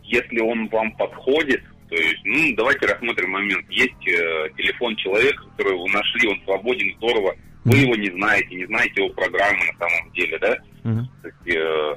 Если 0.03 0.41
он 0.41 0.69
вам 0.69 0.91
подходит, 0.97 1.63
то 1.89 1.95
есть, 1.95 2.21
ну, 2.25 2.57
давайте 2.57 2.87
рассмотрим 2.87 3.31
момент. 3.31 3.65
Есть 3.71 4.05
э, 4.09 4.49
телефон 4.57 4.97
человека, 4.97 5.45
которого 5.57 5.83
вы 5.83 5.89
нашли, 5.93 6.29
он 6.29 6.41
свободен, 6.43 6.93
здорово. 6.97 7.37
Вы 7.65 7.77
его 7.77 7.95
не 7.95 8.11
знаете, 8.11 8.57
не 8.57 8.67
знаете 8.67 9.05
его 9.05 9.15
программы 9.15 9.61
на 9.73 9.87
самом 9.87 10.13
деле, 10.13 10.39
да? 10.41 10.57
Uh-huh. 10.83 11.05
То 11.23 11.29
есть, 11.29 11.57
э, 11.57 11.97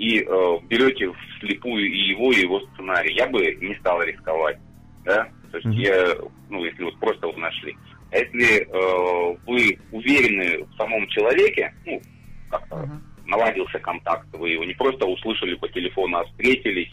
и 0.00 0.22
э, 0.22 0.58
берете 0.66 1.12
вслепую 1.36 1.84
и 1.84 1.98
его, 2.08 2.32
и 2.32 2.40
его 2.40 2.60
сценарий. 2.72 3.14
Я 3.14 3.28
бы 3.28 3.54
не 3.60 3.74
стал 3.74 4.02
рисковать, 4.02 4.58
да? 5.04 5.28
То 5.50 5.58
есть, 5.58 5.66
uh-huh. 5.66 5.74
я, 5.74 6.16
ну, 6.48 6.64
если 6.64 6.84
вот 6.84 6.98
просто 6.98 7.26
его 7.26 7.38
нашли. 7.38 7.76
А 8.10 8.16
если 8.16 8.62
э, 8.62 9.36
вы 9.46 9.78
уверены 9.92 10.64
в 10.64 10.76
самом 10.76 11.06
человеке, 11.08 11.74
ну, 11.84 12.00
как-то 12.48 12.76
uh-huh. 12.76 13.26
наладился 13.26 13.78
контакт, 13.78 14.26
вы 14.32 14.48
его 14.50 14.64
не 14.64 14.72
просто 14.72 15.04
услышали 15.04 15.54
по 15.56 15.68
телефону, 15.68 16.16
а 16.16 16.24
встретились, 16.24 16.92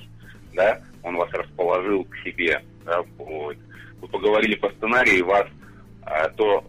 да, 0.54 0.82
он 1.02 1.16
вас 1.16 1.32
расположил 1.32 2.04
к 2.04 2.18
себе, 2.26 2.62
да, 2.84 3.04
вот. 3.18 3.56
вы 4.02 4.08
поговорили 4.10 4.56
по 4.56 4.70
сценарию, 4.72 5.20
и 5.20 5.22
вас 5.22 5.48
а, 6.02 6.28
то, 6.32 6.62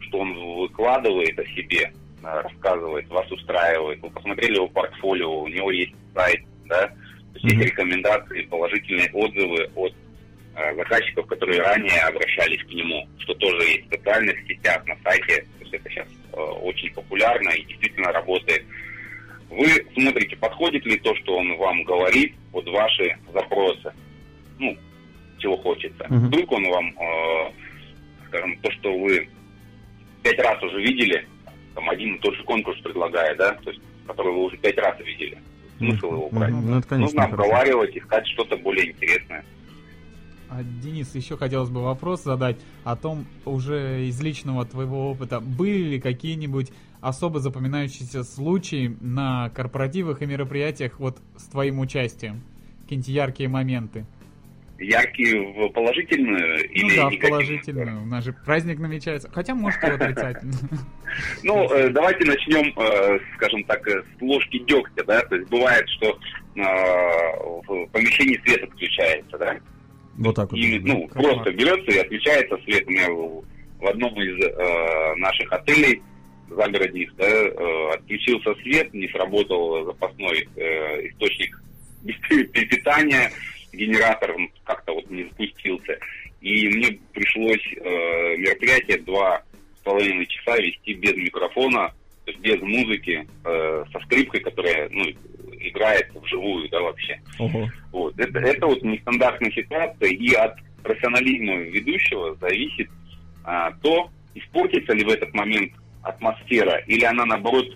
что 0.00 0.18
он 0.18 0.34
выкладывает 0.34 1.38
о 1.38 1.46
себе, 1.46 1.90
рассказывает, 2.22 3.08
вас 3.08 3.30
устраивает, 3.30 4.00
вы 4.00 4.10
посмотрели 4.10 4.56
его 4.56 4.68
портфолио, 4.68 5.42
у 5.42 5.48
него 5.48 5.70
есть 5.70 5.94
сайт, 6.14 6.40
да, 6.66 6.86
то 6.86 6.94
есть 7.34 7.44
mm-hmm. 7.44 7.58
есть 7.58 7.70
рекомендации, 7.70 8.42
положительные 8.42 9.10
отзывы 9.12 9.70
от 9.74 9.94
а, 10.54 10.74
заказчиков, 10.74 11.26
которые 11.26 11.62
ранее 11.62 12.00
обращались 12.00 12.62
к 12.64 12.68
нему, 12.68 13.08
что 13.18 13.34
тоже 13.34 13.64
есть 13.64 13.86
в 13.86 13.94
социальных 13.94 14.36
сетях, 14.46 14.84
на 14.86 14.96
сайте, 15.04 15.42
то 15.42 15.60
есть 15.60 15.74
это 15.74 15.90
сейчас 15.90 16.08
а, 16.32 16.42
очень 16.42 16.92
популярно 16.92 17.50
и 17.50 17.64
действительно 17.64 18.12
работает. 18.12 18.64
Вы 19.50 19.68
смотрите, 19.94 20.36
подходит 20.36 20.84
ли 20.84 20.98
то, 20.98 21.14
что 21.16 21.38
он 21.38 21.56
вам 21.56 21.82
говорит, 21.84 22.34
под 22.52 22.68
ваши 22.68 23.16
запросы. 23.32 23.92
Ну, 24.58 24.76
чего 25.38 25.56
хочется. 25.58 26.06
Вдруг 26.08 26.50
он 26.52 26.64
вам, 26.68 26.98
э, 26.98 27.52
скажем, 28.26 28.58
то, 28.58 28.70
что 28.72 28.98
вы 28.98 29.28
пять 30.22 30.38
раз 30.38 30.62
уже 30.62 30.80
видели, 30.80 31.26
там 31.78 31.88
один 31.90 32.16
и 32.16 32.18
тот 32.18 32.34
же 32.34 32.42
конкурс 32.42 32.80
предлагает, 32.80 33.38
да, 33.38 33.54
то 33.54 33.70
есть, 33.70 33.80
который 34.04 34.32
вы 34.32 34.46
уже 34.46 34.56
пять 34.56 34.76
раз 34.78 34.98
видели. 34.98 35.38
Смысл 35.78 36.06
его 36.12 36.28
брать. 36.28 36.50
Ну, 36.50 36.76
это, 36.76 36.88
конечно, 36.88 37.22
Нужно 37.22 37.24
обговаривать, 37.24 37.96
искать 37.96 38.26
что-то 38.26 38.56
более 38.56 38.90
интересное. 38.90 39.44
А, 40.50 40.62
Денис, 40.82 41.14
еще 41.14 41.36
хотелось 41.36 41.70
бы 41.70 41.84
вопрос 41.84 42.24
задать 42.24 42.56
о 42.82 42.96
том, 42.96 43.26
уже 43.44 44.06
из 44.06 44.20
личного 44.20 44.64
твоего 44.66 45.08
опыта, 45.08 45.38
были 45.38 45.84
ли 45.84 46.00
какие-нибудь 46.00 46.72
особо 47.00 47.38
запоминающиеся 47.38 48.24
случаи 48.24 48.96
на 49.00 49.50
корпоративах 49.50 50.20
и 50.20 50.26
мероприятиях 50.26 50.98
вот 50.98 51.18
с 51.36 51.44
твоим 51.44 51.78
участием? 51.78 52.42
Какие-нибудь 52.82 53.08
яркие 53.08 53.48
моменты? 53.48 54.04
Яркие 54.78 55.40
в 55.40 55.70
положительную 55.70 56.58
ну, 56.58 56.64
или 56.70 56.96
да, 56.96 57.10
в 57.10 57.18
положительную. 57.18 58.02
У 58.02 58.06
нас 58.06 58.24
же 58.24 58.32
праздник 58.32 58.78
намечается. 58.78 59.28
Хотя, 59.32 59.54
может, 59.54 59.82
и 59.82 59.86
отрицательно. 59.86 60.52
Ну, 61.42 61.64
э, 61.72 61.88
давайте 61.88 62.26
начнем, 62.26 62.70
э, 62.76 63.18
скажем 63.36 63.64
так, 63.64 63.84
с 63.88 64.04
ложки 64.20 64.58
дегтя, 64.58 65.02
да. 65.04 65.20
То 65.22 65.36
есть 65.36 65.48
бывает, 65.48 65.88
что 65.88 66.18
э, 66.54 66.62
в 67.66 67.86
помещении 67.86 68.38
свет 68.44 68.62
отключается, 68.62 69.38
да. 69.38 69.56
Вот 70.18 70.36
так 70.36 70.52
вот. 70.52 70.58
И, 70.58 70.78
ну, 70.80 71.08
просто 71.08 71.50
берется 71.52 71.90
и 71.90 71.98
отключается 71.98 72.58
свет. 72.64 72.86
У 72.86 72.90
меня 72.90 73.08
в 73.10 73.86
одном 73.86 74.14
из 74.20 75.18
наших 75.18 75.50
отелей 75.50 76.02
загородив, 76.50 77.10
да, 77.16 77.26
э, 77.26 77.90
отключился 77.94 78.54
свет, 78.62 78.92
не 78.94 79.08
сработал 79.08 79.84
запасной 79.86 80.48
э, 80.56 81.08
источник 81.08 81.60
питания, 82.52 83.30
генератор 83.72 84.34
как-то 84.64 84.94
вот 84.94 85.10
не 85.10 85.24
запустился. 85.24 85.98
И 86.40 86.68
мне 86.68 86.98
пришлось 87.12 87.64
э, 87.76 88.36
мероприятие 88.36 88.98
два 88.98 89.42
с 89.80 89.84
половиной 89.84 90.26
часа 90.26 90.56
вести 90.56 90.94
без 90.94 91.16
микрофона, 91.16 91.92
без 92.40 92.60
музыки, 92.60 93.26
э, 93.44 93.84
со 93.92 94.00
скрипкой, 94.00 94.40
которая 94.40 94.88
ну, 94.90 95.04
играет 95.60 96.10
вживую, 96.14 96.68
да, 96.68 96.80
вообще. 96.80 97.20
Uh-huh. 97.40 97.66
Вот. 97.92 98.18
Это, 98.18 98.38
это 98.38 98.66
вот 98.66 98.82
нестандартная 98.82 99.50
ситуация, 99.50 100.10
и 100.10 100.32
от 100.34 100.54
профессионализма 100.82 101.56
ведущего 101.56 102.36
зависит 102.36 102.88
а, 103.44 103.72
то, 103.82 104.10
испортится 104.34 104.92
ли 104.92 105.04
в 105.04 105.08
этот 105.08 105.34
момент 105.34 105.72
атмосфера, 106.02 106.78
или 106.86 107.04
она, 107.04 107.24
наоборот, 107.24 107.66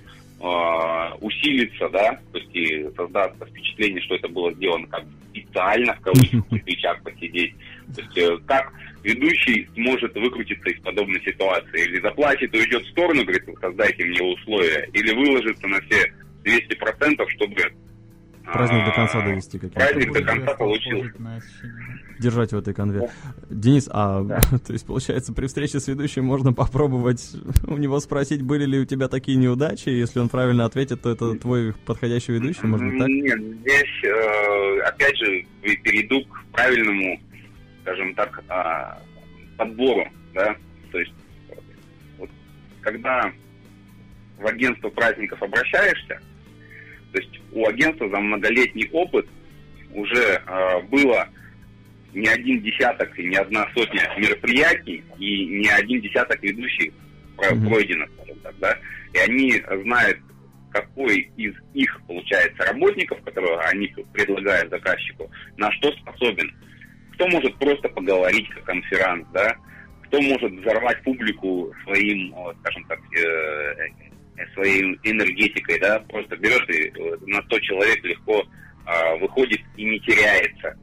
усилится, 1.20 1.88
да, 1.90 2.18
то 2.32 2.38
есть 2.38 2.50
и 2.54 2.88
создастся 2.96 3.46
впечатление, 3.46 4.02
что 4.02 4.16
это 4.16 4.28
было 4.28 4.52
сделано 4.52 4.86
как 4.88 5.04
специально, 5.30 5.94
в 5.94 6.00
кавычках, 6.00 6.46
при 6.50 6.60
свечах 6.60 7.02
посидеть. 7.02 7.54
То 7.94 8.02
есть 8.02 8.18
э, 8.18 8.38
как 8.46 8.72
ведущий 9.02 9.68
сможет 9.74 10.14
выкрутиться 10.14 10.70
из 10.70 10.80
подобной 10.80 11.20
ситуации. 11.22 11.84
Или 11.84 12.00
заплатит 12.00 12.54
и 12.54 12.58
уйдет 12.58 12.84
в 12.84 12.90
сторону, 12.90 13.22
говорит, 13.22 13.44
создайте 13.60 14.04
мне 14.04 14.22
условия, 14.22 14.88
или 14.92 15.14
выложится 15.14 15.66
на 15.66 15.80
все 15.82 16.12
200%, 16.44 17.28
чтобы 17.30 17.72
Праздник 18.44 18.84
до 18.84 18.92
конца 18.92 19.24
довести 19.24 19.58
как 19.58 19.72
Праздник 19.72 20.12
до 20.12 20.22
конца 20.22 20.54
получился. 20.54 21.12
Держать 22.18 22.52
в 22.52 22.56
этой 22.56 22.74
конве. 22.74 23.10
Денис, 23.50 23.88
а 23.90 24.24
то 24.66 24.72
есть 24.72 24.86
получается 24.86 25.32
при 25.32 25.46
встрече 25.46 25.80
с 25.80 25.88
ведущим 25.88 26.24
можно 26.24 26.52
попробовать 26.52 27.34
у 27.66 27.76
него 27.76 28.00
спросить, 28.00 28.42
были 28.42 28.64
ли 28.64 28.78
у 28.80 28.84
тебя 28.84 29.08
такие 29.08 29.36
неудачи, 29.36 29.88
если 29.88 30.20
он 30.20 30.28
правильно 30.28 30.64
ответит, 30.64 31.02
то 31.02 31.10
это 31.10 31.34
твой 31.36 31.72
подходящий 31.86 32.32
ведущий, 32.32 32.66
может 32.66 32.88
быть 32.88 32.98
так? 32.98 33.08
Нет, 33.08 33.40
здесь 33.60 34.04
э, 34.04 34.80
опять 34.80 35.16
же 35.16 35.44
перейду 35.62 36.24
к 36.24 36.44
правильному, 36.52 37.20
скажем 37.82 38.14
так, 38.14 38.42
а, 38.48 38.98
подбору, 39.56 40.06
да, 40.34 40.56
то 40.90 40.98
есть 40.98 41.12
вот, 42.18 42.30
когда 42.80 43.32
в 44.38 44.46
агентство 44.46 44.88
праздников 44.90 45.42
обращаешься, 45.42 46.20
то 47.12 47.20
есть 47.20 47.40
у 47.52 47.66
агентства 47.66 48.08
за 48.08 48.18
многолетний 48.18 48.88
опыт 48.92 49.26
уже 49.94 50.42
э, 50.46 50.80
было 50.88 51.28
не 52.14 52.28
один 52.28 52.62
десяток 52.62 53.18
и 53.18 53.26
не 53.26 53.36
одна 53.36 53.66
сотня 53.74 54.08
мероприятий 54.18 55.04
и 55.18 55.46
не 55.46 55.68
один 55.68 56.00
десяток 56.00 56.42
ведущих 56.42 56.92
mm-hmm. 57.36 57.68
пройдено, 57.68 58.06
скажем 58.16 58.38
так, 58.42 58.54
да, 58.58 58.78
и 59.14 59.18
они 59.18 59.62
знают, 59.82 60.18
какой 60.70 61.30
из 61.36 61.54
их, 61.74 62.00
получается, 62.06 62.64
работников, 62.64 63.20
которого 63.22 63.60
они 63.64 63.88
предлагают 64.12 64.70
заказчику, 64.70 65.30
на 65.58 65.70
что 65.72 65.92
способен. 65.92 66.50
Кто 67.12 67.28
может 67.28 67.54
просто 67.56 67.88
поговорить 67.90 68.48
как 68.48 68.64
конферанс, 68.64 69.26
да, 69.34 69.54
кто 70.04 70.20
может 70.22 70.50
взорвать 70.52 71.02
публику 71.02 71.74
своим, 71.84 72.34
скажем 72.60 72.84
так, 72.84 73.00
э, 73.14 73.88
своей 74.54 74.98
энергетикой, 75.04 75.78
да, 75.80 76.00
просто 76.00 76.36
берет 76.36 76.68
и 76.70 76.88
э, 76.88 77.16
на 77.26 77.42
100 77.42 77.58
человек 77.60 78.04
легко 78.04 78.44
а, 78.84 79.16
выходит 79.16 79.60
и 79.76 79.84
не 79.84 80.00
теряется. 80.00 80.76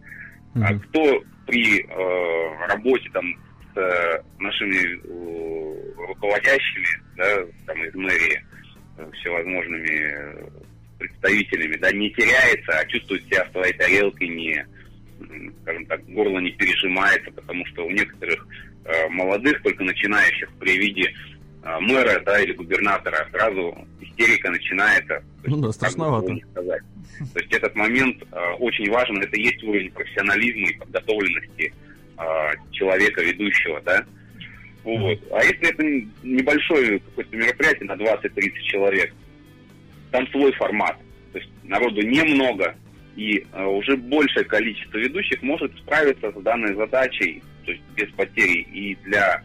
Mm-hmm. 0.56 0.64
А 0.64 0.80
кто 0.80 1.24
при 1.46 1.82
э, 1.82 2.68
работе 2.68 3.10
там 3.12 3.26
с 3.74 3.78
э, 3.78 4.22
нашими 4.40 5.00
э, 5.04 5.94
руководящими, 6.08 6.88
да, 7.18 7.38
там 7.66 7.84
из 7.84 7.94
мэрии, 7.96 8.44
э, 8.98 9.12
всевозможными 9.20 10.52
представителями, 11.00 11.76
да, 11.78 11.92
не 11.92 12.10
теряется, 12.12 12.72
а 12.78 12.86
чувствует 12.86 13.24
себя 13.26 13.46
в 13.46 13.52
своей 13.52 13.74
тарелке, 13.74 14.28
не, 14.28 14.66
скажем 15.64 15.86
так, 15.86 16.06
горло 16.08 16.40
не 16.40 16.52
пережимается, 16.52 17.32
потому 17.32 17.66
что 17.68 17.86
у 17.86 17.92
некоторых 17.92 18.48
э, 18.86 19.10
молодых, 19.10 19.62
только 19.64 19.84
начинающих 19.84 20.50
при 20.60 20.78
виде 20.78 21.14
а, 21.64 21.80
мэра 21.80 22.22
да, 22.26 22.40
или 22.40 22.54
губернатора, 22.54 23.28
сразу 23.32 23.76
истерика 24.02 24.50
начинается. 24.50 25.24
Ну 25.46 25.58
да, 25.58 25.72
страшновато. 25.72 26.36
Сказать. 26.52 26.82
То 27.34 27.40
есть 27.40 27.54
этот 27.54 27.76
момент 27.76 28.24
э, 28.32 28.52
очень 28.60 28.90
важен, 28.90 29.22
это 29.22 29.38
есть 29.38 29.62
уровень 29.64 29.92
профессионализма 29.92 30.70
и 30.70 30.78
подготовленности 30.78 31.74
э, 32.18 32.24
человека, 32.72 33.22
ведущего, 33.22 33.82
да. 33.82 34.06
Вот. 34.84 35.20
А 35.32 35.44
если 35.44 35.70
это 35.70 35.84
небольшое 36.24 37.00
какое-то 37.00 37.36
мероприятие 37.36 37.88
на 37.88 37.94
20-30 37.94 38.62
человек, 38.64 39.14
там 40.12 40.28
свой 40.30 40.52
формат. 40.54 40.98
То 41.34 41.40
есть 41.40 41.52
народу 41.64 42.02
немного, 42.02 42.76
и 43.16 43.46
э, 43.52 43.66
уже 43.66 43.98
большее 43.98 44.46
количество 44.46 44.98
ведущих 44.98 45.42
может 45.42 45.76
справиться 45.78 46.32
с 46.32 46.42
данной 46.42 46.74
задачей, 46.76 47.44
то 47.66 47.72
есть 47.72 47.84
без 47.96 48.10
потери. 48.12 48.62
И 48.74 48.96
для 49.04 49.44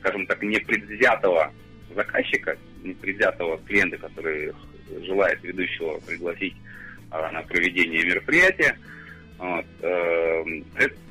скажем 0.00 0.26
так, 0.26 0.42
непредвзятого 0.42 1.52
заказчика, 1.94 2.56
непредвзятого 2.82 3.58
клиента, 3.58 3.96
который 3.98 4.52
желает 5.04 5.42
ведущего 5.42 5.98
пригласить 6.06 6.54
а, 7.10 7.30
на 7.32 7.42
проведение 7.42 8.04
мероприятия, 8.04 8.76
вот, 9.38 9.66
э, 9.82 10.44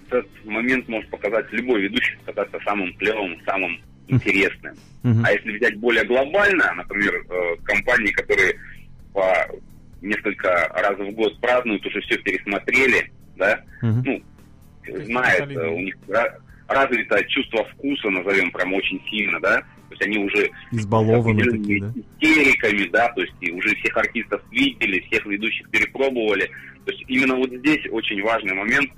этот 0.07 0.45
момент 0.45 0.87
может 0.87 1.09
показать 1.09 1.51
любой 1.51 1.81
ведущий, 1.81 2.17
показаться 2.25 2.59
самым 2.63 2.93
клевым, 2.95 3.39
самым 3.45 3.79
интересным. 4.07 4.75
Uh-huh. 5.03 5.21
А 5.23 5.31
если 5.31 5.57
взять 5.57 5.77
более 5.77 6.03
глобально, 6.05 6.73
например, 6.75 7.13
э, 7.29 7.55
компании, 7.63 8.11
которые 8.11 8.55
по 9.13 9.47
несколько 10.01 10.49
раз 10.73 10.97
в 10.97 11.11
год 11.11 11.39
празднуют, 11.39 11.85
уже 11.85 12.01
все 12.01 12.17
пересмотрели, 12.17 13.11
да, 13.35 13.63
uh-huh. 13.81 14.01
ну, 14.03 14.23
знают, 15.05 15.51
э, 15.51 15.67
у 15.67 15.79
них 15.79 15.95
развито 16.67 17.23
чувство 17.25 17.65
вкуса, 17.65 18.09
назовем 18.09 18.51
прям 18.51 18.73
очень 18.73 19.01
сильно, 19.09 19.39
да, 19.39 19.61
то 19.61 19.91
есть 19.91 20.01
они 20.01 20.17
уже 20.17 20.49
избалованы 20.71 21.43
такие, 21.43 21.81
да? 21.81 21.93
истериками, 22.21 22.87
да, 22.89 23.09
то 23.09 23.21
есть 23.21 23.51
уже 23.51 23.75
всех 23.75 23.97
артистов 23.97 24.41
видели, 24.51 24.99
всех 25.07 25.25
ведущих 25.25 25.69
перепробовали, 25.69 26.49
то 26.85 26.91
есть 26.91 27.03
именно 27.07 27.35
вот 27.35 27.51
здесь 27.51 27.85
очень 27.91 28.21
важный 28.23 28.53
момент, 28.53 28.91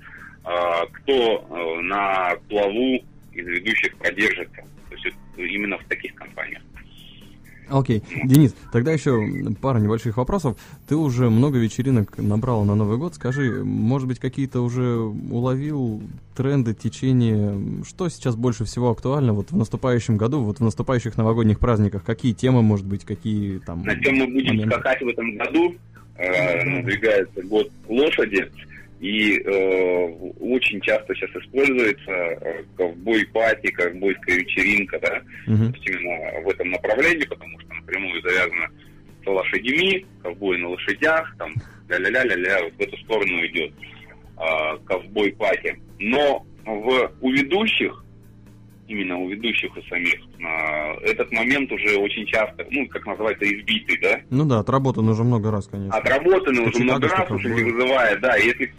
а, 0.44 0.86
кто 0.86 1.46
э, 1.50 1.82
на 1.82 2.34
плаву 2.48 3.04
из 3.32 3.46
ведущих 3.46 3.96
продержится, 3.96 4.62
то 4.88 4.94
есть 4.94 5.16
именно 5.36 5.78
в 5.78 5.84
таких 5.84 6.14
компаниях. 6.14 6.62
Окей. 7.70 7.98
Okay. 7.98 8.26
Денис, 8.26 8.54
тогда 8.72 8.92
еще 8.92 9.54
пара 9.60 9.78
небольших 9.78 10.16
вопросов. 10.16 10.56
Ты 10.88 10.96
уже 10.96 11.30
много 11.30 11.58
вечеринок 11.58 12.16
набрал 12.18 12.64
на 12.64 12.74
Новый 12.74 12.98
год. 12.98 13.14
Скажи, 13.14 13.62
может 13.64 14.08
быть, 14.08 14.18
какие-то 14.18 14.60
уже 14.60 14.96
уловил 14.96 16.02
тренды, 16.36 16.74
течения? 16.74 17.84
Что 17.86 18.08
сейчас 18.08 18.36
больше 18.36 18.64
всего 18.64 18.90
актуально 18.90 19.32
вот 19.32 19.50
в 19.50 19.56
наступающем 19.56 20.16
году, 20.16 20.40
вот 20.40 20.58
в 20.58 20.64
наступающих 20.64 21.16
новогодних 21.16 21.58
праздниках? 21.58 22.04
Какие 22.04 22.32
темы, 22.32 22.62
может 22.62 22.86
быть, 22.86 23.04
какие 23.04 23.58
там... 23.58 23.82
На 23.82 23.94
чем 24.02 24.16
мы 24.16 24.26
будем 24.26 24.56
моменты? 24.56 24.74
скакать 24.74 25.02
в 25.02 25.08
этом 25.08 25.36
году? 25.36 25.74
Э, 26.16 26.64
надвигается 26.64 27.42
год 27.42 27.70
лошади. 27.88 28.50
И 29.00 29.38
э, 29.38 30.06
очень 30.40 30.80
часто 30.80 31.14
сейчас 31.14 31.30
используется 31.30 32.10
э, 32.10 32.64
ковбой-пати, 32.76 33.70
ковбойская 33.70 34.36
вечеринка, 34.38 34.98
да, 34.98 35.22
uh-huh. 35.46 35.72
именно 35.86 36.40
в 36.44 36.48
этом 36.48 36.70
направлении, 36.70 37.24
потому 37.24 37.60
что 37.60 37.74
напрямую 37.74 38.20
завязано 38.22 38.68
с 39.22 39.26
лошадьми, 39.26 40.04
ковбой 40.22 40.58
на 40.58 40.70
лошадях, 40.70 41.32
там, 41.38 41.52
ля-ля-ля-ля-ля, 41.88 42.64
вот 42.64 42.74
в 42.74 42.80
эту 42.80 42.96
сторону 42.98 43.46
идет 43.46 43.72
э, 44.36 44.78
ковбой-пати. 44.84 45.78
Но 46.00 46.44
в, 46.66 47.12
у 47.20 47.30
ведущих, 47.30 48.04
именно 48.88 49.16
у 49.18 49.28
ведущих 49.28 49.76
у 49.76 49.82
самих, 49.82 50.16
э, 50.40 51.10
этот 51.10 51.30
момент 51.30 51.70
уже 51.70 51.96
очень 51.98 52.26
часто, 52.26 52.66
ну, 52.70 52.88
как 52.88 53.06
называется, 53.06 53.44
избитый, 53.44 53.98
да? 54.02 54.20
Ну 54.30 54.44
да, 54.44 54.58
отработан 54.58 55.08
уже 55.08 55.22
много 55.22 55.52
раз, 55.52 55.68
конечно. 55.68 55.96
Отработан 55.96 56.58
уже 56.58 56.82
много 56.82 57.08
раз, 57.08 57.30
уже 57.30 57.48
не 57.48 57.62
вызывает, 57.62 58.20
да, 58.20 58.36
если 58.36 58.72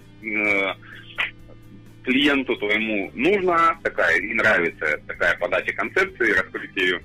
клиенту 2.04 2.56
твоему 2.56 3.12
нужна 3.14 3.78
такая 3.84 4.20
и 4.20 4.34
нравится 4.34 5.00
такая 5.08 5.38
подача 5.38 5.74
концепции, 5.74 6.32
раскрытие 6.32 6.86
ее. 6.86 7.02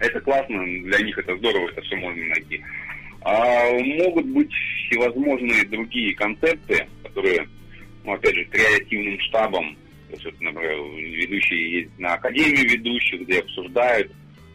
Это 0.00 0.20
классно, 0.20 0.62
для 0.64 1.00
них 1.00 1.18
это 1.18 1.36
здорово, 1.36 1.68
это 1.70 1.82
все 1.82 1.96
можно 1.96 2.24
найти. 2.26 2.62
А 3.22 3.70
могут 3.72 4.26
быть 4.26 4.50
всевозможные 4.86 5.64
другие 5.64 6.14
концепции, 6.14 6.88
которые, 7.02 7.48
ну, 8.04 8.12
опять 8.12 8.34
же, 8.34 8.44
креативным 8.44 9.18
штабом, 9.20 9.76
то 10.08 10.14
есть, 10.14 10.24
вот, 10.24 10.40
например, 10.40 10.76
ведущие 10.96 11.80
есть 11.80 11.98
на 11.98 12.14
Академии 12.14 12.72
ведущих, 12.74 13.22
где 13.22 13.40
обсуждают, 13.40 14.12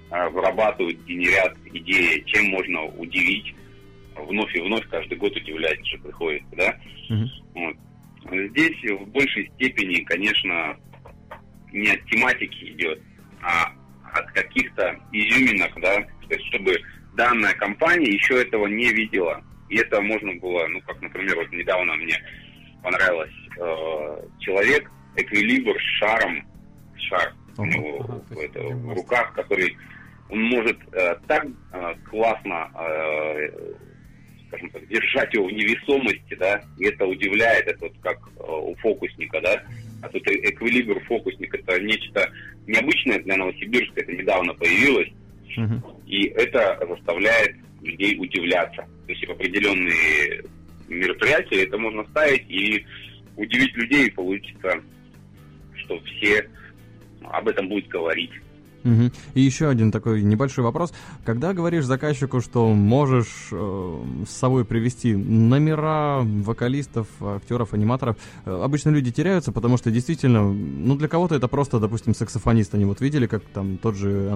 а, 0.09 0.29
вырабатывают, 0.29 0.97
генерят 1.05 1.55
идеи, 1.73 2.23
чем 2.27 2.45
можно 2.45 2.85
удивить 2.85 3.53
вновь 4.15 4.55
и 4.55 4.61
вновь 4.61 4.87
каждый 4.89 5.17
год 5.17 5.35
удивлять, 5.35 5.85
что 5.87 5.97
приходится, 5.99 6.55
да. 6.55 6.77
Uh-huh. 7.09 7.27
Вот. 7.55 7.75
Здесь 8.49 8.91
в 8.91 9.05
большей 9.07 9.51
степени, 9.55 10.03
конечно, 10.03 10.77
не 11.71 11.89
от 11.89 12.03
тематики 12.05 12.71
идет, 12.71 13.01
а 13.41 13.71
от 14.13 14.31
каких-то 14.31 14.95
изюминок, 15.11 15.71
да, 15.81 16.01
то 16.01 16.35
есть 16.35 16.45
чтобы 16.47 16.79
данная 17.15 17.53
компания 17.55 18.11
еще 18.11 18.41
этого 18.41 18.67
не 18.67 18.89
видела. 18.89 19.43
И 19.69 19.77
это 19.77 20.01
можно 20.01 20.33
было, 20.35 20.67
ну, 20.67 20.81
как, 20.81 21.01
например, 21.01 21.35
вот 21.35 21.51
недавно 21.51 21.95
мне 21.95 22.15
понравилось 22.83 23.33
э, 23.57 24.27
человек, 24.39 24.89
эквилибр 25.15 25.75
с 25.79 25.85
шаром, 25.99 26.45
шар 26.95 27.33
у 27.57 27.65
него 27.65 28.05
ага, 28.07 28.41
это, 28.41 28.59
в 28.61 28.93
руках, 28.93 29.33
который 29.33 29.77
он 30.29 30.43
может 30.43 30.77
э, 30.91 31.15
так 31.27 31.45
э, 31.45 31.95
классно 32.09 32.71
э, 32.75 33.73
скажем 34.53 34.69
так, 34.69 34.87
держать 34.87 35.33
его 35.33 35.47
в 35.47 35.51
невесомости, 35.51 36.35
да, 36.35 36.61
и 36.77 36.85
это 36.85 37.05
удивляет, 37.05 37.67
это 37.67 37.85
вот 37.85 37.93
как 38.01 38.17
э, 38.37 38.43
у 38.45 38.75
фокусника, 38.75 39.41
да, 39.41 39.63
а 40.01 40.09
тут 40.09 40.21
эквилибр 40.27 40.99
фокусник, 41.05 41.53
это 41.55 41.81
нечто 41.81 42.29
необычное 42.67 43.19
для 43.19 43.37
Новосибирска, 43.37 44.01
это 44.01 44.11
недавно 44.11 44.53
появилось, 44.53 45.09
uh-huh. 45.57 46.05
и 46.05 46.27
это 46.27 46.79
заставляет 46.87 47.55
людей 47.81 48.17
удивляться. 48.19 48.85
То 49.05 49.11
есть 49.11 49.27
в 49.27 49.31
определенные 49.31 50.43
мероприятия 50.87 51.63
это 51.63 51.77
можно 51.77 52.05
ставить 52.05 52.49
и 52.49 52.85
удивить 53.35 53.75
людей, 53.75 54.07
и 54.07 54.11
получится 54.11 54.81
что 55.75 55.99
все 56.01 56.47
об 57.23 57.47
этом 57.47 57.67
будут 57.67 57.87
говорить. 57.87 58.31
Угу. 58.83 59.11
И 59.35 59.41
еще 59.41 59.69
один 59.69 59.91
такой 59.91 60.23
небольшой 60.23 60.63
вопрос. 60.63 60.93
Когда 61.25 61.53
говоришь 61.53 61.85
заказчику, 61.85 62.41
что 62.41 62.73
можешь 62.73 63.47
э, 63.51 64.03
с 64.27 64.31
собой 64.31 64.65
привести 64.65 65.15
номера 65.15 66.21
вокалистов, 66.21 67.07
актеров, 67.21 67.73
аниматоров, 67.73 68.17
э, 68.45 68.61
обычно 68.63 68.89
люди 68.89 69.11
теряются, 69.11 69.51
потому 69.51 69.77
что 69.77 69.91
действительно, 69.91 70.43
ну 70.43 70.95
для 70.95 71.07
кого-то 71.07 71.35
это 71.35 71.47
просто, 71.47 71.79
допустим, 71.79 72.13
саксофонист. 72.13 72.75
Они 72.75 72.85
вот 72.85 73.01
видели, 73.01 73.27
как 73.27 73.43
там 73.53 73.77
тот 73.77 73.95
же 73.95 74.31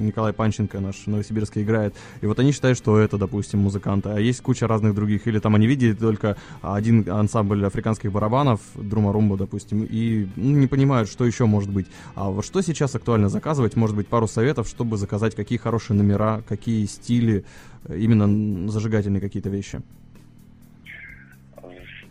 Николай 0.00 0.32
Панченко, 0.32 0.80
наш 0.80 1.06
новосибирский, 1.06 1.62
играет, 1.62 1.94
и 2.20 2.26
вот 2.26 2.38
они 2.38 2.52
считают, 2.52 2.78
что 2.78 2.98
это, 2.98 3.18
допустим, 3.18 3.60
музыканты, 3.60 4.10
а 4.10 4.18
есть 4.18 4.40
куча 4.40 4.66
разных 4.66 4.94
других. 4.94 5.26
Или 5.26 5.38
там 5.38 5.54
они 5.54 5.66
видели 5.66 5.92
только 5.92 6.36
один 6.62 7.08
ансамбль 7.08 7.64
африканских 7.66 8.12
барабанов, 8.12 8.60
Друма-Румба, 8.74 9.36
допустим, 9.36 9.86
и 9.88 10.26
ну, 10.36 10.56
не 10.56 10.66
понимают, 10.66 11.08
что 11.08 11.24
еще 11.26 11.46
может 11.46 11.70
быть. 11.70 11.86
А 12.14 12.30
вот 12.30 12.44
что 12.44 12.62
сейчас 12.62 12.94
актуально 12.94 13.28
заказывать? 13.28 13.76
Может 13.76 13.89
быть, 13.96 14.08
пару 14.08 14.26
советов, 14.26 14.68
чтобы 14.68 14.96
заказать 14.96 15.34
какие 15.34 15.58
хорошие 15.58 15.96
номера, 15.96 16.42
какие 16.48 16.84
стили, 16.86 17.44
э, 17.88 17.98
именно 17.98 18.68
зажигательные 18.68 19.20
какие-то 19.20 19.50
вещи? 19.50 19.80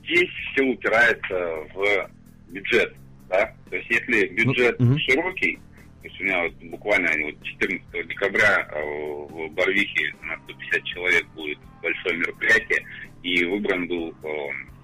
Здесь 0.04 0.30
все 0.52 0.64
упирается 0.64 1.36
в 1.74 2.10
бюджет, 2.50 2.96
да? 3.30 3.54
То 3.70 3.76
есть 3.76 3.90
если 3.90 4.28
бюджет 4.28 4.80
ну, 4.80 4.92
угу. 4.92 5.00
широкий, 5.00 5.60
то 6.02 6.08
есть 6.08 6.20
у 6.22 6.24
меня 6.24 6.44
вот 6.44 6.54
буквально 6.72 7.10
вот 7.26 7.44
14 7.44 8.08
декабря 8.08 8.68
э, 8.72 8.82
в 9.30 9.50
Барвихе 9.52 10.16
на 10.24 10.36
150 10.46 10.84
человек 10.86 11.28
будет 11.36 11.60
большое 11.82 12.18
мероприятие, 12.18 12.86
и 13.22 13.46
выбран 13.46 13.88
был 13.88 14.16
э, 14.24 14.28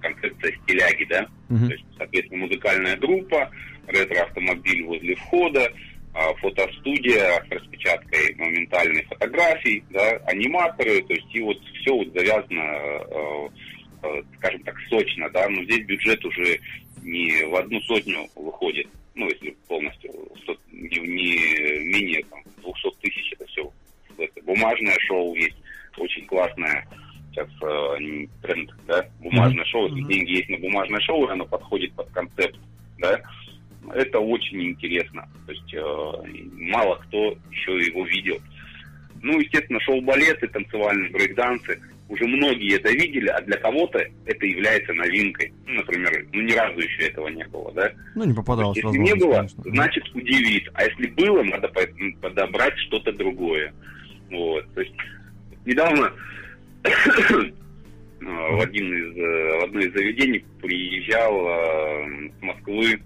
концепция 0.00 0.52
стиляги, 0.62 1.04
да, 1.04 1.26
угу. 1.48 1.66
то 1.66 1.72
есть, 1.72 1.84
соответственно, 1.96 2.46
музыкальная 2.46 2.96
группа, 2.96 3.50
ретро-автомобиль 3.86 4.84
возле 4.84 5.16
входа, 5.16 5.72
фотостудия 6.40 7.44
с 7.46 7.50
распечаткой 7.50 8.34
моментальной 8.36 9.02
фотографий, 9.04 9.84
да, 9.90 10.16
аниматоры, 10.26 11.02
то 11.02 11.14
есть 11.14 11.34
и 11.34 11.40
вот 11.40 11.58
все 11.80 11.94
вот 11.94 12.08
завязано, 12.14 12.62
э, 12.62 13.48
э, 14.02 14.22
скажем 14.36 14.62
так, 14.62 14.76
сочно, 14.88 15.28
да, 15.30 15.48
но 15.48 15.62
здесь 15.64 15.84
бюджет 15.84 16.24
уже 16.24 16.58
не 17.02 17.44
в 17.46 17.56
одну 17.56 17.80
сотню 17.82 18.28
выходит, 18.34 18.88
ну, 19.14 19.28
если 19.28 19.50
полностью, 19.68 20.10
не, 20.72 20.98
не 20.98 21.84
менее 21.84 22.24
там, 22.30 22.42
200 22.62 22.96
тысяч, 23.00 23.32
это 23.32 23.46
все. 23.46 23.72
Это 24.18 24.42
бумажное 24.42 24.96
шоу 25.06 25.34
есть, 25.34 25.56
очень 25.98 26.26
классное, 26.26 26.86
сейчас 27.30 27.48
э, 27.62 28.26
тренд, 28.42 28.70
да, 28.86 29.06
бумажное 29.20 29.64
mm-hmm. 29.64 29.68
шоу, 29.68 29.88
если 29.88 30.02
mm-hmm. 30.02 30.12
деньги 30.12 30.30
есть 30.30 30.48
на 30.48 30.58
бумажное 30.58 31.00
шоу, 31.00 31.28
оно 31.28 31.44
подходит 31.44 31.92
под 31.92 32.10
концепт, 32.10 32.58
да, 32.98 33.20
это 33.94 34.18
очень 34.18 34.62
интересно. 34.62 35.28
То 35.46 35.52
мало 35.80 36.96
кто 37.06 37.36
еще 37.50 37.78
его 37.78 38.04
видел. 38.06 38.38
Ну, 39.22 39.40
естественно, 39.40 39.80
шоу-балеты, 39.80 40.46
танцевальные 40.48 41.10
брейкдансы. 41.10 41.80
Уже 42.08 42.24
многие 42.24 42.76
это 42.76 42.90
видели, 42.92 43.26
а 43.28 43.40
для 43.42 43.56
кого-то 43.56 43.98
это 44.26 44.46
является 44.46 44.92
новинкой. 44.92 45.52
Ну, 45.66 45.74
например, 45.74 46.24
ну 46.32 46.42
ни 46.42 46.52
разу 46.52 46.78
еще 46.78 47.08
этого 47.08 47.26
не 47.28 47.44
было, 47.46 47.72
да? 47.72 47.90
Ну, 48.14 48.24
не 48.24 48.32
попадалось. 48.32 48.76
Если 48.76 48.96
не 48.96 49.14
было, 49.16 49.36
конечно. 49.36 49.62
значит 49.64 50.14
удивит. 50.14 50.70
А 50.74 50.84
если 50.84 51.06
было, 51.08 51.42
надо 51.42 51.68
подобрать 52.20 52.78
что-то 52.78 53.12
другое. 53.12 53.72
Вот. 54.30 54.64
То 54.74 54.82
есть 54.82 54.94
недавно 55.64 56.12
в, 58.20 58.60
один 58.60 58.94
из, 58.94 59.16
э, 59.16 59.58
в 59.60 59.64
одно 59.64 59.80
из 59.80 59.92
заведений 59.92 60.44
приезжал 60.60 61.48
э, 61.48 62.30
с 62.38 62.42
Москвы 62.42 63.00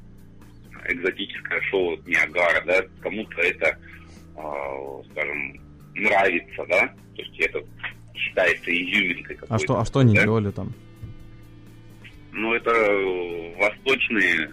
экзотическое 0.89 1.61
шоу 1.63 1.97
Ниагара, 2.07 2.63
да, 2.67 2.83
кому-то 3.01 3.41
это, 3.41 3.79
э, 4.37 5.03
скажем, 5.13 5.61
нравится, 5.95 6.65
да, 6.69 6.89
то 7.17 7.23
есть 7.23 7.39
это 7.41 7.63
считается 8.15 8.71
изюминкой 8.71 9.39
А 9.49 9.59
что, 9.59 9.81
а 9.81 9.85
что 9.85 10.01
они 10.01 10.15
да? 10.15 10.23
делали 10.23 10.51
там? 10.51 10.73
Ну, 12.33 12.55
это 12.55 12.71
восточные, 13.59 14.53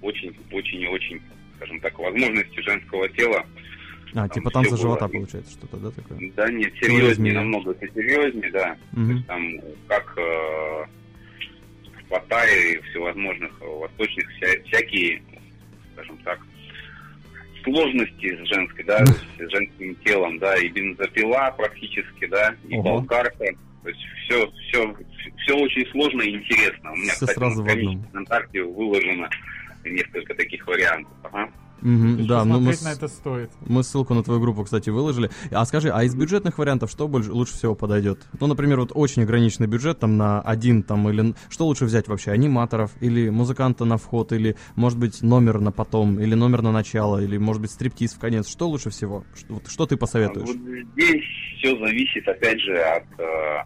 очень, 0.00 0.34
очень 0.52 0.80
и 0.82 0.86
очень, 0.86 1.20
скажем 1.56 1.80
так, 1.80 1.98
возможности 1.98 2.60
женского 2.60 3.08
тела. 3.10 3.44
А, 4.14 4.28
типа 4.28 4.50
танцы 4.50 4.70
было... 4.70 4.80
живота 4.80 5.08
получается 5.08 5.52
что-то, 5.52 5.76
да, 5.78 5.90
такое? 5.90 6.32
Да, 6.36 6.50
нет, 6.50 6.72
серьезнее, 6.80 7.34
намного 7.34 7.74
серьезнее, 7.74 8.50
да. 8.50 8.76
Угу. 8.92 9.06
То 9.06 9.12
есть 9.12 9.26
там 9.26 9.60
как 9.88 10.14
э, 10.16 10.86
в 11.82 12.08
Паттайе 12.08 12.80
всевозможных 12.82 13.60
восточных 13.60 14.30
вся, 14.36 14.46
всякие 14.66 15.20
скажем 15.96 16.18
так, 16.18 16.38
сложности 17.64 18.36
с 18.36 18.48
женской, 18.48 18.84
да, 18.84 19.04
с 19.04 19.50
женским 19.50 19.94
телом, 20.04 20.38
да, 20.38 20.56
и 20.56 20.68
бензопила 20.68 21.52
практически, 21.56 22.26
да, 22.26 22.54
и 22.68 22.76
Ого. 22.76 23.00
болгарка. 23.00 23.44
То 23.82 23.88
есть 23.88 24.00
все, 24.24 24.50
все, 24.68 24.96
все 25.38 25.56
очень 25.56 25.86
сложно 25.90 26.22
и 26.22 26.36
интересно. 26.36 26.92
У 26.92 26.96
меня, 26.96 27.12
все 27.12 27.26
кстати, 27.26 27.38
сразу 27.38 27.64
на 27.64 28.02
ВКонтакте 28.08 28.62
выложено 28.62 29.28
несколько 29.84 30.34
таких 30.34 30.66
вариантов. 30.66 31.12
Ага. 31.24 31.50
Угу, 31.82 32.26
да, 32.26 32.44
ну 32.44 32.60
мы, 32.60 32.74
на 32.82 32.92
это 32.92 33.08
стоит. 33.08 33.50
Мы 33.66 33.82
ссылку 33.82 34.14
на 34.14 34.22
твою 34.22 34.40
группу, 34.40 34.64
кстати, 34.64 34.90
выложили. 34.90 35.30
А 35.50 35.64
скажи, 35.66 35.90
а 35.90 36.04
из 36.04 36.14
бюджетных 36.14 36.58
вариантов 36.58 36.90
что 36.90 37.06
больше, 37.06 37.32
лучше 37.32 37.54
всего 37.54 37.74
подойдет? 37.74 38.26
Ну, 38.40 38.46
например, 38.46 38.80
вот 38.80 38.92
очень 38.94 39.22
ограниченный 39.22 39.66
бюджет, 39.66 39.98
там 39.98 40.16
на 40.16 40.40
один, 40.40 40.82
там, 40.82 41.08
или... 41.08 41.34
Что 41.50 41.66
лучше 41.66 41.84
взять 41.84 42.08
вообще? 42.08 42.30
Аниматоров, 42.30 42.92
или 43.00 43.28
музыканта 43.28 43.84
на 43.84 43.98
вход, 43.98 44.32
или, 44.32 44.56
может 44.74 44.98
быть, 44.98 45.22
номер 45.22 45.60
на 45.60 45.72
потом, 45.72 46.18
или 46.18 46.34
номер 46.34 46.62
на 46.62 46.72
начало, 46.72 47.22
или, 47.22 47.36
может 47.36 47.62
быть, 47.62 47.70
стриптиз 47.70 48.14
в 48.14 48.18
конец? 48.18 48.48
Что 48.48 48.68
лучше 48.68 48.90
всего? 48.90 49.24
Что, 49.34 49.54
вот, 49.54 49.68
что 49.68 49.86
ты 49.86 49.96
посоветуешь? 49.96 50.46
Вот 50.46 50.56
здесь 50.56 51.24
все 51.58 51.76
зависит, 51.78 52.26
опять 52.26 52.60
же, 52.60 52.74
от 52.76 53.04
э, 53.18 53.64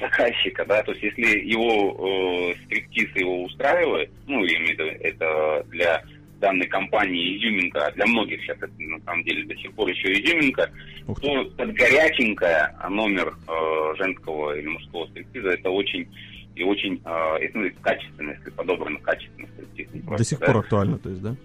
заказчика, 0.00 0.64
да, 0.66 0.82
то 0.82 0.92
есть 0.92 1.02
если 1.02 1.40
его 1.40 2.52
э, 2.52 2.64
стриптиз 2.64 3.14
его 3.16 3.44
устраивает, 3.44 4.10
ну, 4.26 4.44
я 4.44 4.56
имею 4.58 4.76
в 4.76 4.78
виду, 4.78 4.84
это 5.00 5.66
для 5.68 6.02
данной 6.40 6.66
компании 6.66 7.36
изюминка, 7.36 7.86
а 7.86 7.92
для 7.92 8.06
многих 8.06 8.40
сейчас 8.42 8.58
это 8.58 8.72
на 8.78 9.00
самом 9.00 9.24
деле 9.24 9.44
до 9.44 9.56
сих 9.56 9.72
пор 9.72 9.88
еще 9.88 10.12
изюминка, 10.12 10.70
то 11.06 11.44
под 11.56 11.72
горяченькое 11.74 12.74
номер 12.88 13.34
э, 13.48 13.94
женского 13.98 14.56
или 14.58 14.66
мужского 14.66 15.06
стриптиза 15.08 15.50
это 15.50 15.70
очень 15.70 16.08
и 16.54 16.62
очень 16.62 17.00
э, 17.04 17.48
ну, 17.54 17.70
качественно, 17.82 18.30
если 18.30 18.50
подобрано 18.50 18.98
качественно 19.00 19.46
стриптиз. 19.48 20.02
До 20.04 20.24
сих 20.24 20.38
да? 20.38 20.46
пор 20.46 20.56
актуально, 20.58 20.98
то 20.98 21.10
есть, 21.10 21.22
да? 21.22 21.36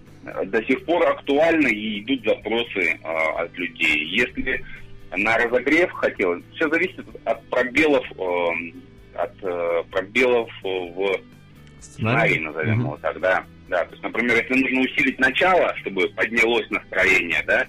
До 0.46 0.64
сих 0.64 0.84
пор 0.84 1.06
актуально 1.06 1.68
и 1.68 2.00
идут 2.00 2.24
запросы 2.24 2.80
э, 2.80 2.98
от 3.02 3.52
людей. 3.58 4.06
Если 4.06 4.64
на 5.16 5.36
разогрев 5.36 5.90
хотел, 5.92 6.40
все 6.54 6.68
зависит 6.68 7.04
от 7.24 7.44
пробелов, 7.48 8.04
э, 8.12 8.72
от 9.14 9.34
э, 9.42 9.82
пробелов 9.90 10.50
в 10.62 11.20
сценарии, 11.80 12.38
назовем 12.38 12.80
угу. 12.80 12.82
его 12.82 12.98
так, 13.02 13.20
да. 13.72 13.86
То 13.86 13.92
есть, 13.92 14.02
например, 14.02 14.36
если 14.36 14.62
нужно 14.62 14.80
усилить 14.82 15.18
начало, 15.18 15.74
чтобы 15.78 16.06
поднялось 16.10 16.68
настроение, 16.70 17.42
да, 17.46 17.66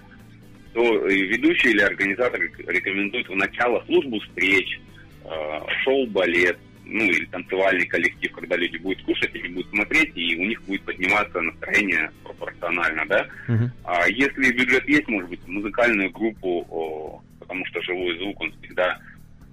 то 0.73 1.07
ведущий 1.07 1.69
или 1.69 1.81
организатор 1.81 2.41
рекомендует 2.41 3.29
в 3.29 3.35
начало 3.35 3.81
службу 3.85 4.19
встреч, 4.19 4.79
э, 5.23 5.59
шоу-балет, 5.83 6.57
ну 6.83 7.05
или 7.05 7.25
танцевальный 7.25 7.85
коллектив, 7.85 8.33
когда 8.33 8.57
люди 8.57 8.77
будут 8.77 9.01
кушать, 9.03 9.33
или 9.33 9.47
будут 9.47 9.69
смотреть, 9.69 10.11
и 10.17 10.35
у 10.35 10.45
них 10.45 10.61
будет 10.63 10.81
подниматься 10.81 11.39
настроение 11.39 12.11
пропорционально, 12.23 13.05
да. 13.05 13.25
Uh-huh. 13.47 13.69
А 13.85 14.09
если 14.09 14.51
бюджет 14.51 14.85
есть, 14.89 15.07
может 15.07 15.29
быть, 15.29 15.47
музыкальную 15.47 16.11
группу, 16.11 16.67
о, 16.69 17.21
потому 17.39 17.65
что 17.67 17.81
живой 17.83 18.17
звук, 18.17 18.41
он 18.41 18.53
всегда 18.59 18.99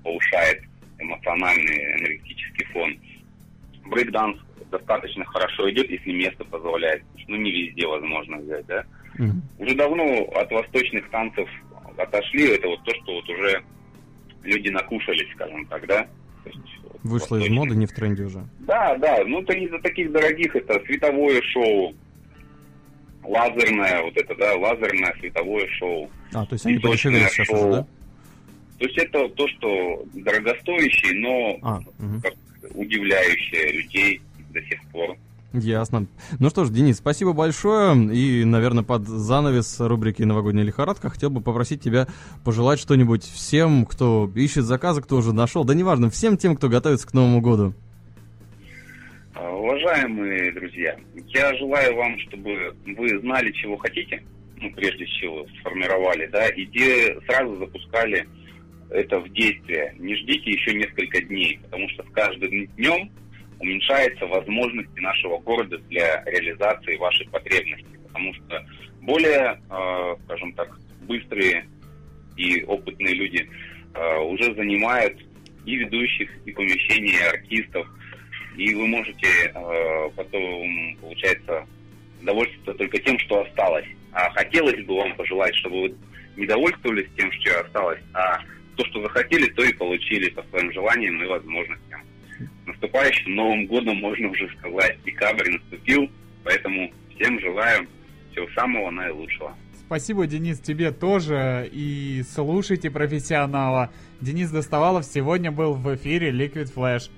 повышает 0.02 0.62
эмоциональный 0.98 1.94
энергетический 2.00 2.66
фон. 2.72 2.98
Брейкданс 3.86 4.38
достаточно 4.70 5.24
хорошо 5.24 5.70
идет, 5.70 5.90
если 5.90 6.12
место 6.12 6.44
позволяет. 6.44 7.02
Ну, 7.26 7.36
не 7.36 7.50
везде 7.50 7.86
возможно 7.86 8.38
взять, 8.38 8.66
да. 8.66 8.84
Mm-hmm. 9.18 9.40
Уже 9.58 9.74
давно 9.74 10.04
от 10.34 10.50
восточных 10.50 11.08
танцев 11.10 11.48
отошли. 11.96 12.54
Это 12.54 12.68
вот 12.68 12.82
то, 12.84 12.94
что 12.94 13.14
вот 13.14 13.28
уже 13.28 13.62
люди 14.42 14.68
накушались, 14.70 15.30
скажем 15.34 15.66
так, 15.66 15.86
да. 15.86 16.06
есть, 16.44 16.58
вот, 16.82 16.98
Вышло 17.02 17.36
из 17.36 17.48
моды, 17.48 17.74
не 17.76 17.86
в 17.86 17.92
тренде 17.92 18.24
уже. 18.24 18.44
Да, 18.60 18.96
да. 18.96 19.24
Ну, 19.26 19.42
то 19.42 19.52
из-за 19.52 19.78
таких 19.80 20.12
дорогих 20.12 20.54
это 20.56 20.80
световое 20.86 21.42
шоу, 21.42 21.94
лазерное, 23.24 24.02
вот 24.02 24.16
это, 24.16 24.34
да, 24.36 24.54
лазерное 24.56 25.14
световое 25.20 25.66
шоу. 25.78 26.10
А, 26.32 26.46
то 26.46 26.54
есть 26.54 26.66
они 26.66 26.78
подешевели 26.78 27.26
сейчас 27.28 27.46
шоу. 27.46 27.56
уже, 27.56 27.70
да? 27.70 27.86
То 28.78 28.86
есть 28.86 28.98
это 28.98 29.28
то, 29.28 29.46
что 29.48 30.04
дорогостоящее, 30.14 31.20
но 31.20 31.58
а, 31.62 31.78
угу. 31.98 32.22
Удивляющее 32.74 33.72
людей 33.72 34.20
до 34.52 34.62
сих 34.62 34.82
пор. 34.92 35.16
Ясно. 35.52 36.06
Ну 36.38 36.48
что 36.48 36.64
ж, 36.64 36.70
Денис, 36.70 36.98
спасибо 36.98 37.32
большое. 37.32 37.96
И, 38.14 38.44
наверное, 38.44 38.84
под 38.84 39.08
занавес 39.08 39.80
рубрики 39.80 40.22
«Новогодняя 40.22 40.64
лихорадка» 40.64 41.10
хотел 41.10 41.30
бы 41.30 41.40
попросить 41.40 41.82
тебя 41.82 42.06
пожелать 42.44 42.78
что-нибудь 42.78 43.24
всем, 43.24 43.84
кто 43.84 44.30
ищет 44.36 44.64
заказы, 44.64 45.02
кто 45.02 45.16
уже 45.16 45.32
нашел. 45.32 45.64
Да 45.64 45.74
неважно, 45.74 46.08
всем 46.08 46.36
тем, 46.36 46.54
кто 46.54 46.68
готовится 46.68 47.08
к 47.08 47.14
Новому 47.14 47.40
году. 47.40 47.74
А, 49.34 49.50
уважаемые 49.50 50.52
друзья, 50.52 50.96
я 51.14 51.54
желаю 51.56 51.96
вам, 51.96 52.18
чтобы 52.20 52.72
вы 52.86 53.18
знали, 53.18 53.50
чего 53.50 53.76
хотите, 53.76 54.22
ну, 54.60 54.70
прежде 54.72 55.04
всего, 55.06 55.46
сформировали, 55.58 56.26
да, 56.26 56.46
и 56.48 56.64
где 56.66 57.18
сразу 57.26 57.56
запускали 57.56 58.28
это 58.90 59.20
в 59.20 59.28
действие. 59.32 59.94
Не 59.98 60.16
ждите 60.16 60.50
еще 60.50 60.74
несколько 60.74 61.22
дней, 61.22 61.58
потому 61.62 61.88
что 61.90 62.02
с 62.02 62.10
каждым 62.10 62.66
днем 62.66 63.10
уменьшаются 63.58 64.26
возможности 64.26 65.00
нашего 65.00 65.38
города 65.38 65.78
для 65.88 66.24
реализации 66.24 66.96
вашей 66.96 67.28
потребности, 67.28 67.98
потому 68.06 68.34
что 68.34 68.66
более, 69.02 69.60
э, 69.70 70.16
скажем 70.24 70.52
так, 70.54 70.78
быстрые 71.02 71.66
и 72.36 72.62
опытные 72.64 73.14
люди 73.14 73.48
э, 73.94 74.18
уже 74.20 74.54
занимают 74.54 75.18
и 75.66 75.76
ведущих, 75.76 76.30
и 76.46 76.52
помещения, 76.52 77.12
и 77.12 77.36
артистов, 77.36 77.86
и 78.56 78.74
вы 78.74 78.86
можете 78.86 79.26
э, 79.26 80.10
потом, 80.16 80.96
получается, 81.00 81.66
довольствоваться 82.22 82.74
только 82.74 82.98
тем, 82.98 83.18
что 83.20 83.42
осталось. 83.42 83.86
А 84.12 84.30
хотелось 84.30 84.84
бы 84.84 84.96
вам 84.96 85.14
пожелать, 85.16 85.54
чтобы 85.56 85.82
вы 85.82 85.94
не 86.36 86.46
довольствовались 86.46 87.08
тем, 87.16 87.30
что 87.32 87.60
осталось, 87.60 88.00
а 88.14 88.40
то, 88.80 88.86
что 88.86 89.02
захотели, 89.02 89.50
то 89.50 89.62
и 89.62 89.72
получили 89.74 90.30
по 90.30 90.42
своим 90.44 90.72
желаниям 90.72 91.22
и 91.22 91.26
возможностям. 91.26 92.00
Наступающим 92.66 93.34
Новым 93.34 93.66
годом 93.66 93.98
можно 93.98 94.28
уже 94.28 94.48
сказать, 94.58 94.98
декабрь 95.04 95.50
наступил, 95.50 96.10
поэтому 96.44 96.90
всем 97.14 97.38
желаю 97.40 97.86
всего 98.32 98.46
самого 98.54 98.90
наилучшего. 98.90 99.54
Спасибо, 99.84 100.26
Денис, 100.26 100.60
тебе 100.60 100.92
тоже. 100.92 101.68
И 101.70 102.22
слушайте 102.32 102.90
профессионала. 102.90 103.90
Денис 104.20 104.50
Доставалов 104.50 105.04
сегодня 105.04 105.50
был 105.50 105.74
в 105.74 105.94
эфире 105.96 106.30
Liquid 106.30 106.72
Flash. 106.74 107.10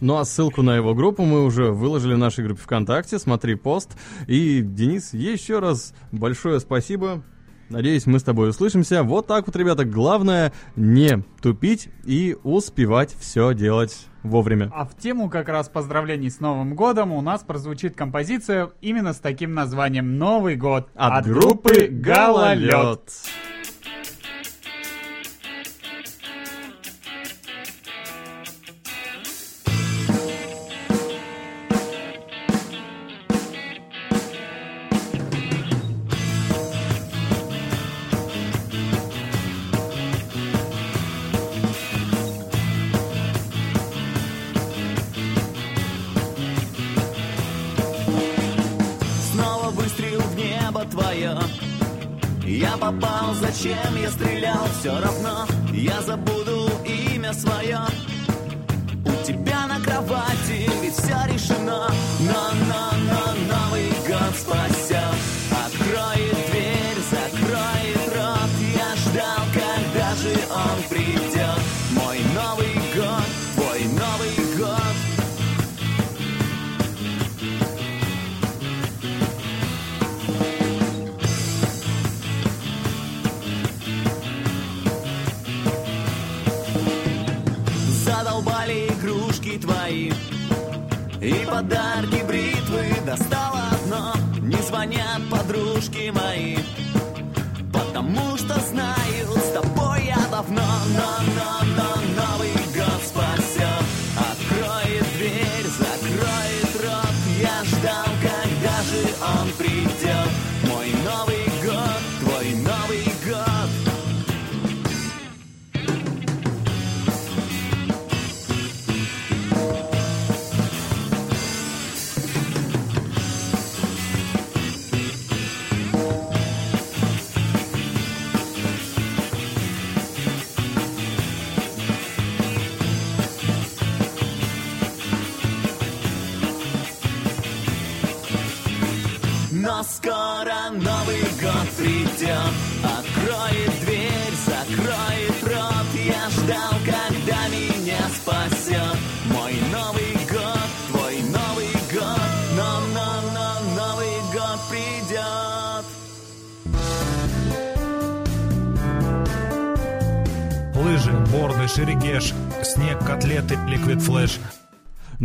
Ну 0.00 0.16
а 0.16 0.24
ссылку 0.24 0.62
на 0.62 0.76
его 0.76 0.94
группу 0.94 1.24
мы 1.24 1.44
уже 1.44 1.70
выложили 1.70 2.14
в 2.14 2.18
нашей 2.18 2.44
группе 2.44 2.60
ВКонтакте. 2.60 3.18
Смотри 3.18 3.54
пост. 3.54 3.96
И, 4.26 4.60
Денис, 4.62 5.14
еще 5.14 5.60
раз 5.60 5.94
большое 6.12 6.60
спасибо. 6.60 7.22
Надеюсь, 7.70 8.06
мы 8.06 8.18
с 8.18 8.22
тобой 8.22 8.48
услышимся. 8.48 9.02
Вот 9.02 9.26
так 9.26 9.46
вот, 9.46 9.54
ребята, 9.54 9.84
главное 9.84 10.52
не 10.74 11.22
тупить 11.42 11.90
и 12.04 12.36
успевать 12.42 13.14
все 13.18 13.52
делать 13.52 14.06
вовремя. 14.22 14.70
А 14.74 14.86
в 14.86 14.96
тему 14.96 15.28
как 15.28 15.50
раз 15.50 15.68
поздравлений 15.68 16.30
с 16.30 16.40
Новым 16.40 16.74
годом 16.74 17.12
у 17.12 17.20
нас 17.20 17.42
прозвучит 17.42 17.94
композиция 17.94 18.70
именно 18.80 19.12
с 19.12 19.18
таким 19.18 19.52
названием 19.52 20.16
«Новый 20.16 20.56
год» 20.56 20.88
от, 20.94 21.12
от 21.12 21.26
группы 21.26 21.88
«Гололед». 21.90 22.70
зачем 22.70 23.48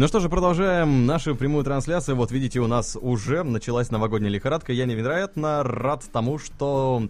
ну 0.03 0.07
что 0.09 0.19
же, 0.19 0.27
продолжаем 0.27 1.05
нашу 1.05 1.33
прямую 1.33 1.63
трансляцию. 1.63 2.17
Вот 2.17 2.29
видите, 2.29 2.59
у 2.59 2.67
нас 2.67 2.97
уже 2.99 3.41
началась 3.43 3.89
новогодняя 3.89 4.29
лихорадка. 4.29 4.73
Я 4.73 4.83
невероятно 4.83 5.63
рад 5.63 6.03
тому, 6.11 6.39
что 6.39 7.07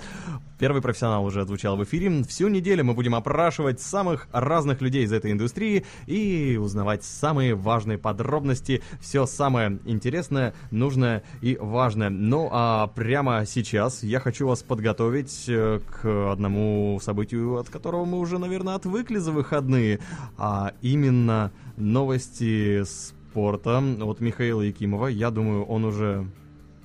первый 0.64 0.82
профессионал 0.82 1.26
уже 1.26 1.42
отзвучал 1.42 1.76
в 1.76 1.84
эфире. 1.84 2.24
Всю 2.24 2.48
неделю 2.48 2.86
мы 2.86 2.94
будем 2.94 3.16
опрашивать 3.16 3.82
самых 3.82 4.30
разных 4.32 4.80
людей 4.80 5.04
из 5.04 5.12
этой 5.12 5.34
индустрии 5.34 5.84
и 6.08 6.58
узнавать 6.58 7.04
самые 7.04 7.54
важные 7.54 7.98
подробности, 7.98 8.82
все 9.02 9.26
самое 9.26 9.80
интересное, 9.84 10.54
нужное 10.72 11.24
и 11.42 11.58
важное. 11.60 12.10
Ну 12.10 12.48
а 12.50 12.88
прямо 12.88 13.46
сейчас 13.46 14.04
я 14.04 14.22
хочу 14.22 14.48
вас 14.48 14.64
подготовить 14.64 15.44
э, 15.50 15.82
к 15.86 16.32
одному 16.32 16.98
событию, 17.02 17.58
от 17.58 17.68
которого 17.68 18.06
мы 18.06 18.18
уже, 18.20 18.38
наверное, 18.38 18.76
отвыкли 18.76 19.18
за 19.18 19.34
выходные, 19.34 20.00
а 20.38 20.72
именно 20.82 21.52
новости 21.76 22.86
спорта 22.86 23.84
от 24.00 24.22
Михаила 24.22 24.62
Якимова. 24.62 25.08
Я 25.08 25.30
думаю, 25.30 25.66
он 25.66 25.84
уже 25.84 26.26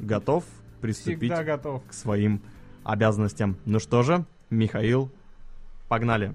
готов 0.01 0.43
приступить 0.81 1.31
готов. 1.31 1.85
к 1.87 1.93
своим 1.93 2.43
обязанностям. 2.89 3.59
Ну 3.67 3.79
что 3.79 4.03
же, 4.03 4.25
Михаил, 4.49 5.11
погнали. 5.89 6.35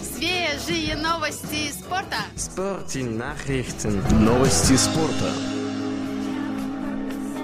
Свежие 0.00 0.96
новости 0.96 1.72
спорта. 1.72 2.18
Спорти 2.36 3.02
Nachrichten. 3.02 4.00
Новости 4.24 4.76
спорта. 4.76 5.32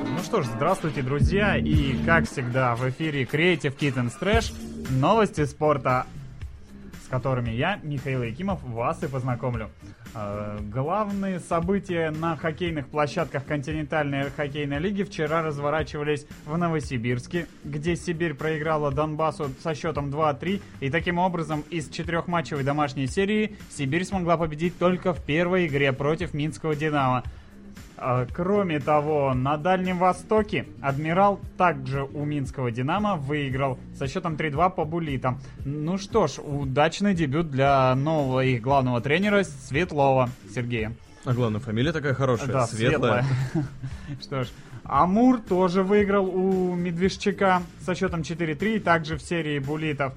Ну 0.07 0.19
что 0.23 0.43
ж, 0.43 0.47
здравствуйте, 0.47 1.03
друзья, 1.03 1.57
и 1.57 1.97
как 2.05 2.31
всегда 2.31 2.77
в 2.77 2.89
эфире 2.89 3.25
Creative 3.25 3.77
Kittens 3.77 4.13
Trash 4.21 4.55
новости 4.91 5.45
спорта, 5.45 6.07
которыми 7.15 7.51
я, 7.51 7.79
Михаил 7.85 8.25
Якимов, 8.25 8.61
вас 8.65 9.05
и 9.05 9.07
познакомлю. 9.07 9.71
Э, 10.17 10.59
главные 10.63 11.39
события 11.39 12.11
на 12.11 12.37
хоккейных 12.37 12.89
площадках 12.89 13.45
континентальной 13.47 14.31
хоккейной 14.31 14.81
лиги 14.81 15.05
вчера 15.05 15.41
разворачивались 15.41 16.27
в 16.45 16.57
Новосибирске, 16.59 17.47
где 17.63 17.95
Сибирь 17.95 18.35
проиграла 18.35 18.91
Донбассу 18.91 19.49
со 19.63 19.77
счетом 19.77 20.11
2-3, 20.11 20.61
и 20.81 20.91
таким 20.91 21.19
образом 21.19 21.63
из 21.71 21.89
четырехматчевой 21.89 22.65
домашней 22.65 23.07
серии 23.07 23.57
Сибирь 23.71 24.05
смогла 24.05 24.37
победить 24.37 24.77
только 24.77 25.15
в 25.15 25.23
первой 25.23 25.69
игре 25.69 25.93
против 25.93 26.35
Минского 26.35 26.75
«Динамо». 26.75 27.23
А, 27.97 28.27
Кроме 28.33 28.81
того, 28.81 29.35
на 29.35 29.57
Дальнем 29.57 29.99
Востоке 29.99 30.67
Адмирал 30.83 31.41
также 31.57 32.03
у 32.03 32.25
Минского 32.25 32.71
Динамо 32.71 33.17
выиграл 33.17 33.79
со 33.97 34.09
счетом 34.09 34.35
3-2 34.35 34.71
по 34.75 34.85
булитам. 34.85 35.39
Ну 35.65 35.97
что 35.99 36.27
ж, 36.27 36.39
удачный 36.39 37.15
дебют 37.15 37.51
для 37.51 37.95
нового 37.95 38.45
их 38.45 38.61
главного 38.63 39.01
тренера 39.01 39.45
Светлова 39.45 40.29
Сергея. 40.55 40.93
А 41.25 41.33
главное, 41.33 41.61
фамилия 41.61 41.93
такая 41.93 42.13
хорошая, 42.15 42.49
Да, 42.49 42.67
светлая. 42.67 43.25
светлая. 43.53 43.67
Что 44.21 44.45
ж, 44.45 44.49
Амур 44.85 45.41
тоже 45.41 45.83
выиграл 45.83 46.27
у 46.29 46.75
Медвежчака 46.75 47.63
со 47.81 47.95
счетом 47.95 48.21
4-3, 48.21 48.81
также 48.81 49.17
в 49.17 49.23
серии 49.23 49.59
булитов. 49.59 50.13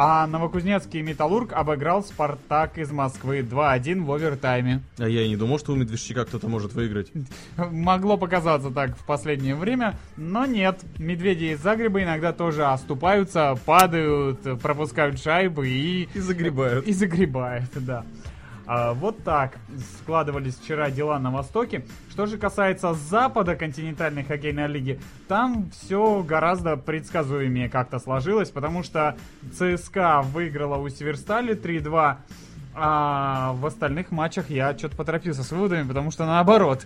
А 0.00 0.28
Новокузнецкий 0.28 1.02
Металлург 1.02 1.52
обыграл 1.52 2.04
Спартак 2.04 2.78
из 2.78 2.92
Москвы 2.92 3.40
2-1 3.40 4.04
в 4.04 4.12
овертайме. 4.12 4.80
А 4.96 5.08
я 5.08 5.22
и 5.22 5.28
не 5.28 5.36
думал, 5.36 5.58
что 5.58 5.72
у 5.72 5.74
Медвежчака 5.74 6.24
кто-то 6.24 6.46
может 6.46 6.72
выиграть. 6.72 7.10
Могло 7.56 8.16
показаться 8.16 8.70
так 8.70 8.96
в 8.96 9.04
последнее 9.04 9.56
время, 9.56 9.98
но 10.16 10.46
нет. 10.46 10.84
Медведи 10.98 11.46
из 11.46 11.60
Загреба 11.60 12.00
иногда 12.00 12.32
тоже 12.32 12.64
оступаются, 12.66 13.58
падают, 13.66 14.60
пропускают 14.62 15.20
шайбы 15.20 15.66
и... 15.68 16.08
И 16.14 16.20
загребают. 16.20 16.86
И 16.86 16.92
загребают, 16.92 17.70
да. 17.74 18.04
А, 18.70 18.92
вот 18.92 19.24
так 19.24 19.56
складывались 19.98 20.56
вчера 20.56 20.90
дела 20.90 21.18
на 21.18 21.30
Востоке. 21.30 21.86
Что 22.10 22.26
же 22.26 22.36
касается 22.36 22.92
Запада 22.92 23.56
континентальной 23.56 24.24
хоккейной 24.24 24.68
лиги, 24.68 25.00
там 25.26 25.70
все 25.70 26.22
гораздо 26.22 26.76
предсказуемее 26.76 27.70
как-то 27.70 27.98
сложилось, 27.98 28.50
потому 28.50 28.82
что 28.82 29.16
ЦСКА 29.54 30.20
выиграла 30.22 30.76
у 30.76 30.86
Северстали 30.90 31.56
3-2, 31.56 32.16
а 32.74 33.52
в 33.54 33.64
остальных 33.64 34.10
матчах 34.10 34.50
я 34.50 34.76
что-то 34.76 34.96
поторопился 34.96 35.44
с 35.44 35.50
выводами, 35.50 35.88
потому 35.88 36.10
что 36.10 36.26
наоборот, 36.26 36.84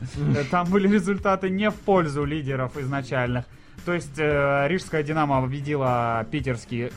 там 0.52 0.70
были 0.70 0.86
результаты 0.86 1.50
не 1.50 1.68
в 1.68 1.74
пользу 1.74 2.24
лидеров 2.24 2.76
изначальных. 2.76 3.44
То 3.84 3.92
есть 3.92 4.16
э, 4.18 4.68
Рижская 4.68 5.02
Динамо 5.02 5.42
победила 5.42 6.24
питерских, 6.30 6.92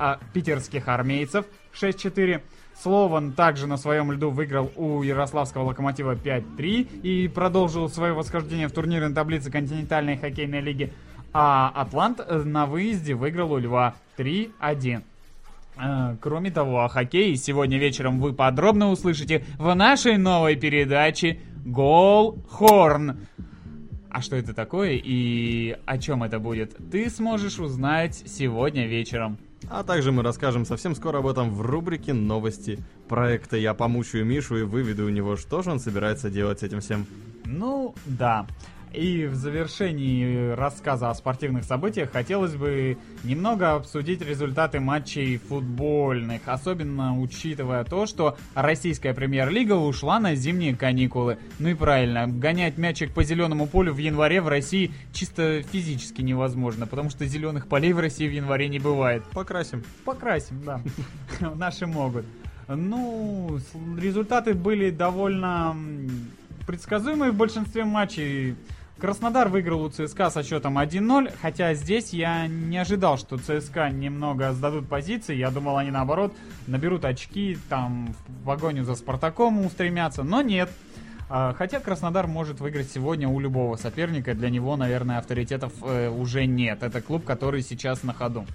а, 0.00 0.18
питерских 0.32 0.88
армейцев 0.88 1.46
6-4. 1.80 2.42
Слован 2.80 3.32
также 3.32 3.66
на 3.66 3.76
своем 3.76 4.12
льду 4.12 4.30
выиграл 4.30 4.70
у 4.76 5.02
Ярославского 5.02 5.64
Локомотива 5.64 6.14
5-3 6.14 7.00
и 7.02 7.28
продолжил 7.28 7.88
свое 7.88 8.12
восхождение 8.12 8.68
в 8.68 8.72
турнирной 8.72 9.14
таблице 9.14 9.50
континентальной 9.50 10.16
хоккейной 10.16 10.60
лиги. 10.60 10.92
А 11.32 11.72
Атлант 11.74 12.20
на 12.28 12.66
выезде 12.66 13.14
выиграл 13.14 13.52
у 13.52 13.58
Льва 13.58 13.94
3-1. 14.18 15.02
Э, 15.76 16.16
Кроме 16.20 16.50
того, 16.50 16.84
о 16.84 16.88
хоккее 16.88 17.36
сегодня 17.36 17.78
вечером 17.78 18.20
вы 18.20 18.32
подробно 18.32 18.90
услышите 18.90 19.44
в 19.58 19.74
нашей 19.74 20.16
новой 20.16 20.56
передаче 20.56 21.40
«Гол 21.64 22.38
Хорн». 22.50 23.26
А 24.10 24.20
что 24.20 24.36
это 24.36 24.54
такое 24.54 24.92
и 24.92 25.76
о 25.86 25.98
чем 25.98 26.22
это 26.22 26.38
будет, 26.38 26.76
ты 26.92 27.10
сможешь 27.10 27.58
узнать 27.58 28.22
сегодня 28.26 28.86
вечером. 28.86 29.38
А 29.70 29.82
также 29.82 30.12
мы 30.12 30.22
расскажем 30.22 30.64
совсем 30.64 30.94
скоро 30.94 31.18
об 31.18 31.26
этом 31.26 31.50
в 31.50 31.60
рубрике 31.60 32.12
«Новости 32.12 32.78
проекта». 33.08 33.56
Я 33.56 33.74
помучаю 33.74 34.24
Мишу 34.24 34.56
и 34.56 34.62
выведу 34.62 35.06
у 35.06 35.08
него, 35.08 35.36
что 35.36 35.62
же 35.62 35.70
он 35.70 35.80
собирается 35.80 36.30
делать 36.30 36.60
с 36.60 36.62
этим 36.62 36.80
всем. 36.80 37.06
Ну, 37.44 37.94
да. 38.06 38.46
И 38.94 39.26
в 39.26 39.34
завершении 39.34 40.52
рассказа 40.52 41.10
о 41.10 41.14
спортивных 41.14 41.64
событиях 41.64 42.12
хотелось 42.12 42.54
бы 42.54 42.96
немного 43.24 43.74
обсудить 43.74 44.22
результаты 44.22 44.78
матчей 44.78 45.38
футбольных, 45.38 46.42
особенно 46.46 47.18
учитывая 47.18 47.82
то, 47.82 48.06
что 48.06 48.36
российская 48.54 49.12
премьер-лига 49.12 49.72
ушла 49.72 50.20
на 50.20 50.36
зимние 50.36 50.76
каникулы. 50.76 51.38
Ну 51.58 51.70
и 51.70 51.74
правильно, 51.74 52.28
гонять 52.28 52.78
мячик 52.78 53.12
по 53.12 53.24
зеленому 53.24 53.66
полю 53.66 53.92
в 53.92 53.98
январе 53.98 54.40
в 54.40 54.46
России 54.46 54.92
чисто 55.12 55.62
физически 55.62 56.22
невозможно, 56.22 56.86
потому 56.86 57.10
что 57.10 57.26
зеленых 57.26 57.66
полей 57.66 57.92
в 57.92 57.98
России 57.98 58.28
в 58.28 58.32
январе 58.32 58.68
не 58.68 58.78
бывает. 58.78 59.24
Покрасим. 59.32 59.82
Покрасим, 60.04 60.62
да. 60.64 60.80
Наши 61.56 61.86
могут. 61.86 62.26
Ну, 62.68 63.58
результаты 63.98 64.54
были 64.54 64.90
довольно 64.90 65.76
предсказуемые 66.66 67.32
в 67.32 67.36
большинстве 67.36 67.84
матчей. 67.84 68.54
Краснодар 69.04 69.50
выиграл 69.50 69.82
у 69.82 69.90
ЦСКА 69.90 70.30
со 70.30 70.42
счетом 70.42 70.78
1-0, 70.78 71.30
хотя 71.42 71.74
здесь 71.74 72.14
я 72.14 72.46
не 72.46 72.78
ожидал, 72.78 73.18
что 73.18 73.36
ЦСКА 73.36 73.90
немного 73.90 74.54
сдадут 74.54 74.88
позиции. 74.88 75.36
Я 75.36 75.50
думал, 75.50 75.76
они 75.76 75.90
наоборот 75.90 76.32
наберут 76.66 77.04
очки, 77.04 77.58
там 77.68 78.14
в 78.16 78.46
погоню 78.46 78.82
за 78.82 78.94
Спартаком 78.94 79.66
устремятся, 79.66 80.22
но 80.22 80.40
нет. 80.40 80.70
А, 81.28 81.52
Хотя 81.52 81.80
Краснодар 81.80 82.26
может 82.26 82.60
выиграть 82.60 82.90
сегодня 82.90 83.28
у 83.28 83.38
любого 83.40 83.76
соперника, 83.76 84.32
для 84.32 84.48
него, 84.48 84.74
наверное, 84.74 85.18
авторитетов 85.18 85.74
э, 85.82 86.08
уже 86.08 86.46
нет. 86.46 86.82
Это 86.82 87.02
клуб, 87.02 87.26
который 87.26 87.60
сейчас 87.60 88.04
на 88.04 88.14
ходу. 88.14 88.46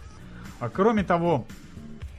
А 0.59 0.69
кроме 0.69 1.03
того, 1.03 1.45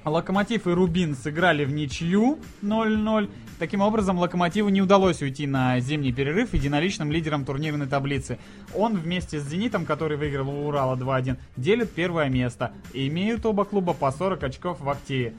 Локомотив 0.05 0.69
и 0.69 0.71
Рубин 0.71 1.17
сыграли 1.17 1.65
в 1.65 1.73
ничью 1.73 2.39
0-0. 2.63 3.29
Таким 3.61 3.83
образом, 3.83 4.19
Локомотиву 4.19 4.71
не 4.71 4.81
удалось 4.81 5.21
уйти 5.21 5.47
на 5.47 5.79
зимний 5.81 6.15
перерыв 6.15 6.55
единоличным 6.55 7.13
лидером 7.13 7.45
турнирной 7.45 7.87
таблицы. 7.87 8.39
Он 8.75 8.97
вместе 8.97 9.39
с 9.39 9.47
Зенитом, 9.47 9.85
который 9.85 10.17
выиграл 10.17 10.49
у 10.49 10.69
Урала 10.69 10.97
2-1, 10.97 11.37
делит 11.59 11.93
первое 11.93 12.31
место. 12.31 12.73
И 12.95 13.07
имеют 13.09 13.45
оба 13.45 13.67
клуба 13.67 13.93
по 13.93 14.11
40 14.11 14.43
очков 14.45 14.81
в 14.81 14.89
активе. 14.89 15.35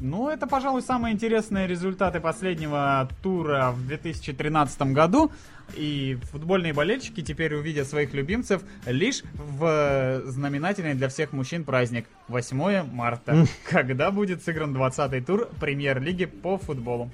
Ну, 0.00 0.28
это, 0.28 0.46
пожалуй, 0.46 0.82
самые 0.82 1.14
интересные 1.14 1.66
результаты 1.66 2.20
последнего 2.20 3.08
тура 3.22 3.72
в 3.72 3.86
2013 3.86 4.82
году. 4.92 5.32
И 5.76 6.18
футбольные 6.30 6.72
болельщики 6.72 7.20
теперь 7.20 7.54
увидят 7.54 7.88
своих 7.88 8.14
любимцев 8.14 8.62
лишь 8.86 9.22
в 9.34 9.64
э, 9.64 10.22
знаменательный 10.26 10.94
для 10.94 11.08
всех 11.08 11.32
мужчин 11.32 11.64
праздник 11.64 12.06
8 12.28 12.90
марта, 12.90 13.46
когда 13.68 14.10
будет 14.10 14.42
сыгран 14.42 14.74
20-й 14.74 15.20
тур 15.20 15.48
премьер-лиги 15.60 16.24
по 16.24 16.56
футболу. 16.56 17.10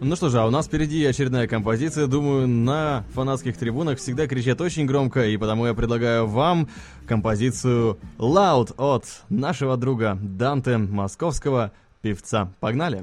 Ну 0.00 0.14
что 0.14 0.28
же, 0.28 0.38
а 0.38 0.46
у 0.46 0.50
нас 0.50 0.66
впереди 0.66 1.04
очередная 1.04 1.48
композиция. 1.48 2.06
Думаю, 2.06 2.46
на 2.46 3.04
фанатских 3.14 3.56
трибунах 3.58 3.98
всегда 3.98 4.28
кричат 4.28 4.60
очень 4.60 4.86
громко, 4.86 5.26
и 5.26 5.36
потому 5.36 5.66
я 5.66 5.74
предлагаю 5.74 6.26
вам 6.26 6.68
композицию 7.06 7.98
Loud 8.16 8.74
от 8.76 9.04
нашего 9.28 9.76
друга 9.76 10.16
Данте, 10.22 10.78
московского 10.78 11.72
певца. 12.00 12.52
Погнали! 12.60 13.00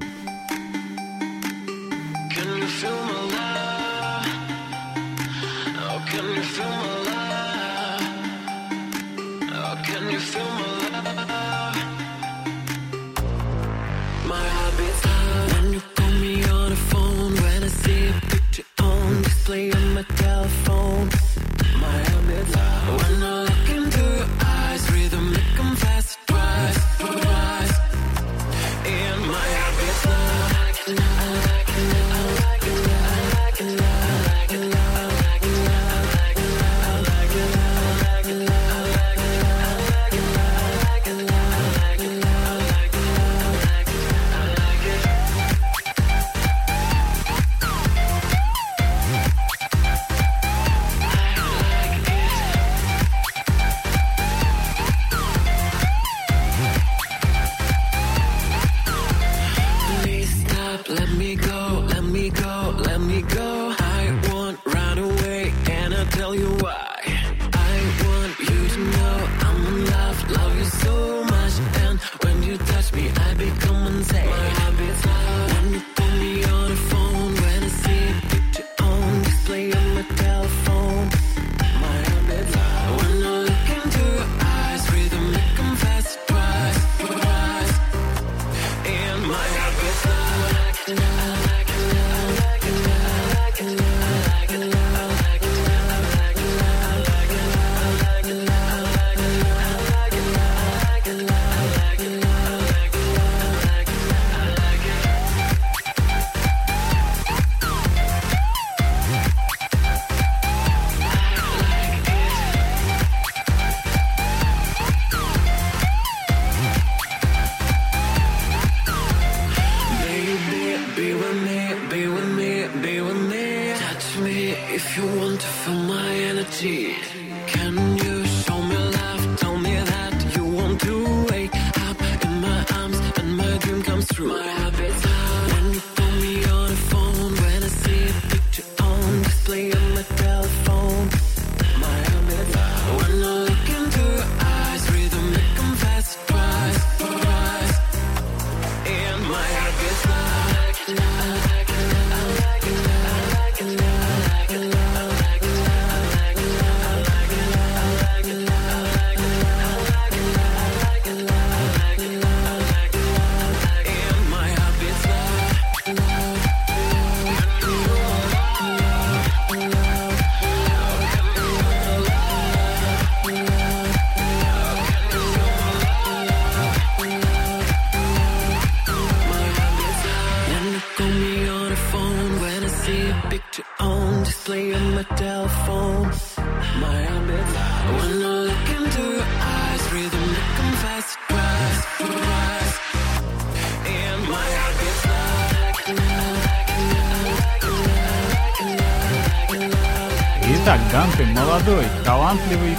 Молодой, 201.56 201.86
талантливый 202.04 202.76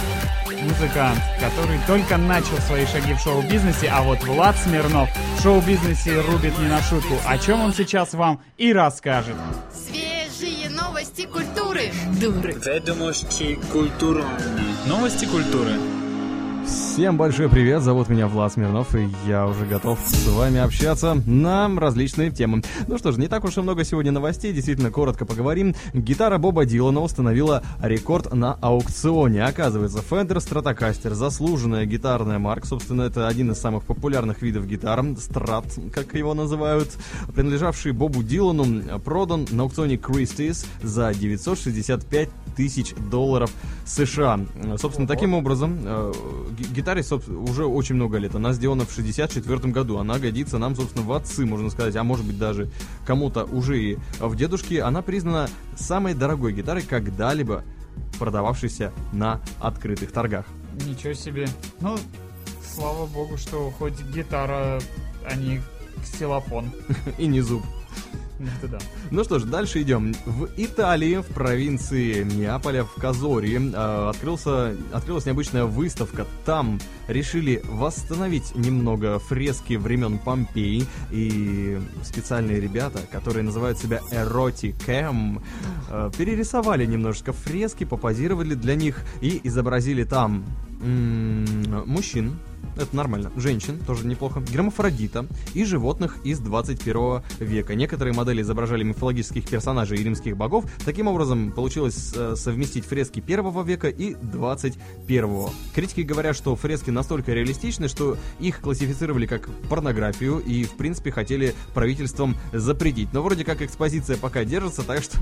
музыкант, 0.62 1.18
который 1.40 1.78
только 1.86 2.16
начал 2.16 2.56
свои 2.58 2.86
шаги 2.86 3.12
в 3.12 3.18
шоу-бизнесе, 3.18 3.88
а 3.88 4.02
вот 4.02 4.22
Влад 4.22 4.56
Смирнов 4.56 5.08
в 5.36 5.42
шоу-бизнесе 5.42 6.20
рубит 6.20 6.56
не 6.58 6.68
на 6.68 6.80
шутку. 6.80 7.14
О 7.26 7.38
чем 7.38 7.60
он 7.60 7.72
сейчас 7.72 8.14
вам 8.14 8.40
и 8.56 8.72
расскажет. 8.72 9.34
Свежие 9.72 10.70
новости 10.70 11.26
культуры. 11.26 11.90
Дуры. 12.20 12.52
Ведомости 12.52 13.58
культурные. 13.72 14.38
Новости 14.86 15.24
культуры. 15.24 15.72
Всем 16.98 17.16
большой 17.16 17.48
привет, 17.48 17.82
зовут 17.82 18.08
меня 18.08 18.26
Влад 18.26 18.54
Смирнов, 18.54 18.96
и 18.96 19.08
я 19.24 19.46
уже 19.46 19.64
готов 19.66 20.00
с 20.04 20.26
вами 20.26 20.58
общаться 20.58 21.14
на 21.26 21.68
различные 21.78 22.32
темы. 22.32 22.64
Ну 22.88 22.98
что 22.98 23.12
ж, 23.12 23.18
не 23.18 23.28
так 23.28 23.44
уж 23.44 23.56
и 23.56 23.60
много 23.60 23.84
сегодня 23.84 24.10
новостей, 24.10 24.52
действительно 24.52 24.90
коротко 24.90 25.24
поговорим. 25.24 25.76
Гитара 25.94 26.38
Боба 26.38 26.64
Дилана 26.64 26.98
установила 26.98 27.62
рекорд 27.80 28.34
на 28.34 28.54
аукционе. 28.54 29.44
Оказывается, 29.44 30.00
Fender 30.00 30.38
Stratocaster, 30.38 31.14
заслуженная 31.14 31.86
гитарная 31.86 32.40
марка, 32.40 32.66
собственно, 32.66 33.02
это 33.02 33.28
один 33.28 33.52
из 33.52 33.58
самых 33.58 33.84
популярных 33.84 34.42
видов 34.42 34.66
гитар, 34.66 35.04
страт, 35.20 35.66
как 35.92 36.16
его 36.16 36.34
называют, 36.34 36.90
принадлежавший 37.32 37.92
Бобу 37.92 38.24
Дилану, 38.24 38.98
продан 39.04 39.46
на 39.52 39.62
аукционе 39.62 39.94
Christie's 39.94 40.66
за 40.82 41.14
965 41.14 42.28
тысяч 42.56 42.92
долларов 43.08 43.52
США. 43.86 44.40
Собственно, 44.78 45.06
таким 45.06 45.34
образом, 45.34 45.78
э, 45.80 46.12
собственно, 47.02 47.40
уже 47.40 47.66
очень 47.66 47.94
много 47.94 48.18
лет. 48.18 48.34
Она 48.34 48.52
сделана 48.52 48.84
в 48.84 48.92
64 48.92 49.72
году. 49.72 49.98
Она 49.98 50.18
годится 50.18 50.58
нам, 50.58 50.74
собственно, 50.74 51.04
в 51.04 51.12
отцы, 51.12 51.44
можно 51.46 51.70
сказать, 51.70 51.96
а 51.96 52.04
может 52.04 52.24
быть 52.24 52.38
даже 52.38 52.70
кому-то 53.06 53.44
уже 53.44 53.80
и 53.80 53.98
в 54.20 54.36
дедушке. 54.36 54.82
Она 54.82 55.02
признана 55.02 55.48
самой 55.76 56.14
дорогой 56.14 56.52
гитарой, 56.52 56.82
когда-либо 56.82 57.64
продававшейся 58.18 58.92
на 59.12 59.40
открытых 59.60 60.12
торгах. 60.12 60.46
Ничего 60.86 61.12
себе. 61.12 61.48
Ну, 61.80 61.96
слава 62.62 63.06
богу, 63.06 63.36
что 63.36 63.70
хоть 63.70 64.00
гитара, 64.14 64.80
а 65.24 65.34
не 65.36 65.60
ксилофон. 66.02 66.70
И 67.18 67.26
не 67.26 67.40
зуб. 67.40 67.62
Это 68.58 68.68
да. 68.68 68.78
Ну 69.10 69.24
что 69.24 69.38
ж, 69.38 69.44
дальше 69.44 69.82
идем. 69.82 70.14
В 70.24 70.48
Италии, 70.56 71.16
в 71.16 71.26
провинции 71.26 72.22
Неаполя, 72.22 72.84
в 72.84 72.94
Казори, 72.94 73.58
э, 73.58 74.08
открылся, 74.08 74.76
открылась 74.92 75.26
необычная 75.26 75.64
выставка. 75.64 76.26
Там 76.44 76.78
решили 77.08 77.60
восстановить 77.64 78.54
немного 78.54 79.18
фрески 79.18 79.74
времен 79.74 80.18
Помпеи. 80.18 80.84
И 81.10 81.78
специальные 82.04 82.60
ребята, 82.60 83.00
которые 83.10 83.42
называют 83.42 83.78
себя 83.78 84.00
Эротикэм, 84.10 85.42
э, 85.90 86.10
перерисовали 86.16 86.86
немножечко 86.86 87.32
фрески, 87.32 87.84
попозировали 87.84 88.54
для 88.54 88.76
них 88.76 89.00
и 89.20 89.40
изобразили 89.44 90.04
там 90.04 90.44
м, 90.80 91.44
мужчин, 91.86 92.38
это 92.78 92.94
нормально. 92.96 93.32
Женщин, 93.36 93.78
тоже 93.86 94.06
неплохо. 94.06 94.40
Гермафродита 94.40 95.26
и 95.54 95.64
животных 95.64 96.18
из 96.24 96.38
21 96.40 97.22
века. 97.40 97.74
Некоторые 97.74 98.14
модели 98.14 98.42
изображали 98.42 98.84
мифологических 98.84 99.48
персонажей 99.48 99.98
и 99.98 100.02
римских 100.02 100.36
богов. 100.36 100.64
Таким 100.84 101.08
образом, 101.08 101.52
получилось 101.52 102.12
э, 102.14 102.34
совместить 102.36 102.84
фрески 102.84 103.20
первого 103.20 103.62
века 103.62 103.88
и 103.88 104.14
21 104.14 105.28
Критики 105.74 106.00
говорят, 106.00 106.36
что 106.36 106.54
фрески 106.56 106.90
настолько 106.90 107.32
реалистичны, 107.32 107.88
что 107.88 108.16
их 108.38 108.60
классифицировали 108.60 109.26
как 109.26 109.48
порнографию 109.68 110.38
и, 110.38 110.64
в 110.64 110.76
принципе, 110.76 111.10
хотели 111.10 111.54
правительством 111.74 112.36
запретить. 112.52 113.12
Но 113.12 113.22
вроде 113.22 113.44
как 113.44 113.62
экспозиция 113.62 114.16
пока 114.16 114.44
держится, 114.44 114.82
так 114.82 115.02
что 115.02 115.18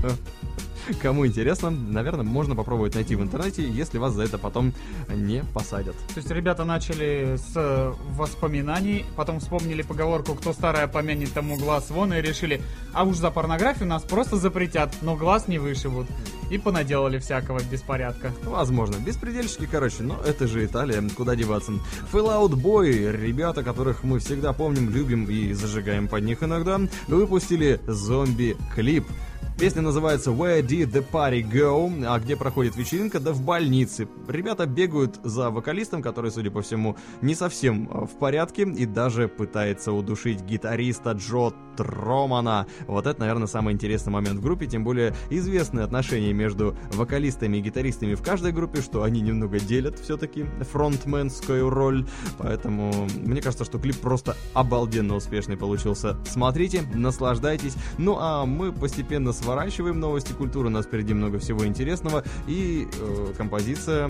Кому 1.01 1.25
интересно, 1.25 1.69
наверное, 1.69 2.23
можно 2.23 2.55
попробовать 2.55 2.95
найти 2.95 3.15
в 3.15 3.21
интернете, 3.21 3.67
если 3.67 3.97
вас 3.97 4.13
за 4.13 4.23
это 4.23 4.37
потом 4.37 4.73
не 5.09 5.43
посадят. 5.53 5.95
То 6.13 6.17
есть 6.17 6.31
ребята 6.31 6.63
начали 6.63 7.37
с 7.37 7.51
э, 7.55 7.93
воспоминаний, 8.11 9.05
потом 9.15 9.39
вспомнили 9.39 9.81
поговорку 9.81 10.35
«Кто 10.35 10.53
старое 10.53 10.87
помянет, 10.87 11.33
тому 11.33 11.57
глаз 11.57 11.89
вон» 11.89 12.13
и 12.13 12.21
решили, 12.21 12.61
а 12.93 13.03
уж 13.03 13.17
за 13.17 13.31
порнографию 13.31 13.87
нас 13.87 14.03
просто 14.03 14.37
запретят, 14.37 14.93
но 15.01 15.15
глаз 15.15 15.47
не 15.47 15.59
вышибут. 15.59 16.07
И 16.49 16.57
понаделали 16.57 17.19
всякого 17.19 17.59
беспорядка. 17.69 18.31
Возможно. 18.45 18.95
Беспредельщики, 18.95 19.67
короче, 19.69 20.03
но 20.03 20.17
это 20.25 20.47
же 20.47 20.63
Италия, 20.63 21.03
куда 21.15 21.35
деваться. 21.35 21.73
Fallout 22.13 22.51
Boy, 22.51 23.11
ребята, 23.11 23.63
которых 23.63 24.05
мы 24.05 24.19
всегда 24.19 24.53
помним, 24.53 24.89
любим 24.89 25.25
и 25.25 25.51
зажигаем 25.51 26.07
под 26.07 26.23
них 26.23 26.43
иногда, 26.43 26.79
выпустили 27.09 27.81
зомби-клип. 27.85 29.05
Песня 29.57 29.81
называется 29.81 30.29
Where 30.29 30.61
Did 30.61 30.91
the 30.91 31.03
Party 31.11 31.41
Go? 31.41 32.05
А 32.05 32.19
где 32.19 32.35
проходит 32.35 32.75
вечеринка? 32.75 33.19
Да 33.19 33.33
в 33.33 33.41
больнице. 33.41 34.07
Ребята 34.27 34.67
бегают 34.67 35.19
за 35.23 35.49
вокалистом, 35.49 36.03
который, 36.03 36.29
судя 36.29 36.51
по 36.51 36.61
всему, 36.61 36.95
не 37.21 37.33
совсем 37.33 37.89
э, 37.89 38.05
в 38.05 38.19
порядке 38.19 38.69
и 38.69 38.85
даже 38.85 39.27
пытается 39.27 39.93
удушить 39.93 40.41
гитариста 40.41 41.13
Джо 41.13 41.53
Тромана. 41.75 42.67
Вот 42.85 43.07
это, 43.07 43.19
наверное, 43.19 43.47
самый 43.47 43.73
интересный 43.73 44.11
момент 44.11 44.39
в 44.39 44.43
группе, 44.43 44.67
тем 44.67 44.83
более 44.83 45.15
известные 45.31 45.85
отношения 45.85 46.33
между 46.33 46.77
вокалистами 46.93 47.57
и 47.57 47.61
гитаристами 47.61 48.13
в 48.13 48.21
каждой 48.21 48.51
группе, 48.51 48.81
что 48.81 49.01
они 49.01 49.21
немного 49.21 49.59
делят 49.59 49.97
все-таки 49.97 50.45
фронтменскую 50.71 51.69
роль. 51.71 52.05
Поэтому 52.37 53.07
мне 53.15 53.41
кажется, 53.41 53.65
что 53.65 53.79
клип 53.79 53.97
просто 53.97 54.35
обалденно 54.53 55.15
успешный 55.15 55.57
получился. 55.57 56.15
Смотрите, 56.27 56.83
наслаждайтесь. 56.93 57.75
Ну 57.97 58.17
а 58.19 58.45
мы 58.45 58.71
постепенно 58.71 59.33
сворачиваем 59.47 60.01
новости 60.01 60.33
культуры. 60.33 60.67
У 60.67 60.71
нас 60.71 60.85
впереди 60.85 61.13
много 61.13 61.39
всего 61.39 61.65
интересного. 61.65 62.25
И 62.47 62.85
э, 62.99 63.33
композиция 63.37 64.09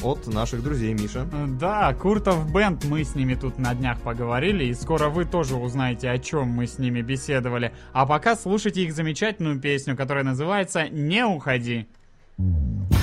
от 0.00 0.28
наших 0.28 0.62
друзей, 0.62 0.94
Миша. 0.94 1.26
Да, 1.58 1.92
Куртов 1.92 2.52
Бенд, 2.52 2.84
мы 2.84 3.02
с 3.02 3.16
ними 3.16 3.34
тут 3.34 3.58
на 3.58 3.74
днях 3.74 4.00
поговорили, 4.00 4.66
и 4.66 4.74
скоро 4.74 5.08
вы 5.08 5.24
тоже 5.24 5.56
узнаете, 5.56 6.08
о 6.08 6.18
чем 6.18 6.50
мы 6.50 6.68
с 6.68 6.78
ними 6.78 7.02
беседовали. 7.02 7.72
А 7.92 8.06
пока 8.06 8.36
слушайте 8.36 8.84
их 8.84 8.92
замечательную 8.92 9.60
песню, 9.60 9.96
которая 9.96 10.22
называется 10.22 10.88
«Не 10.88 11.26
уходи». 11.26 11.88
Тепло 12.36 12.95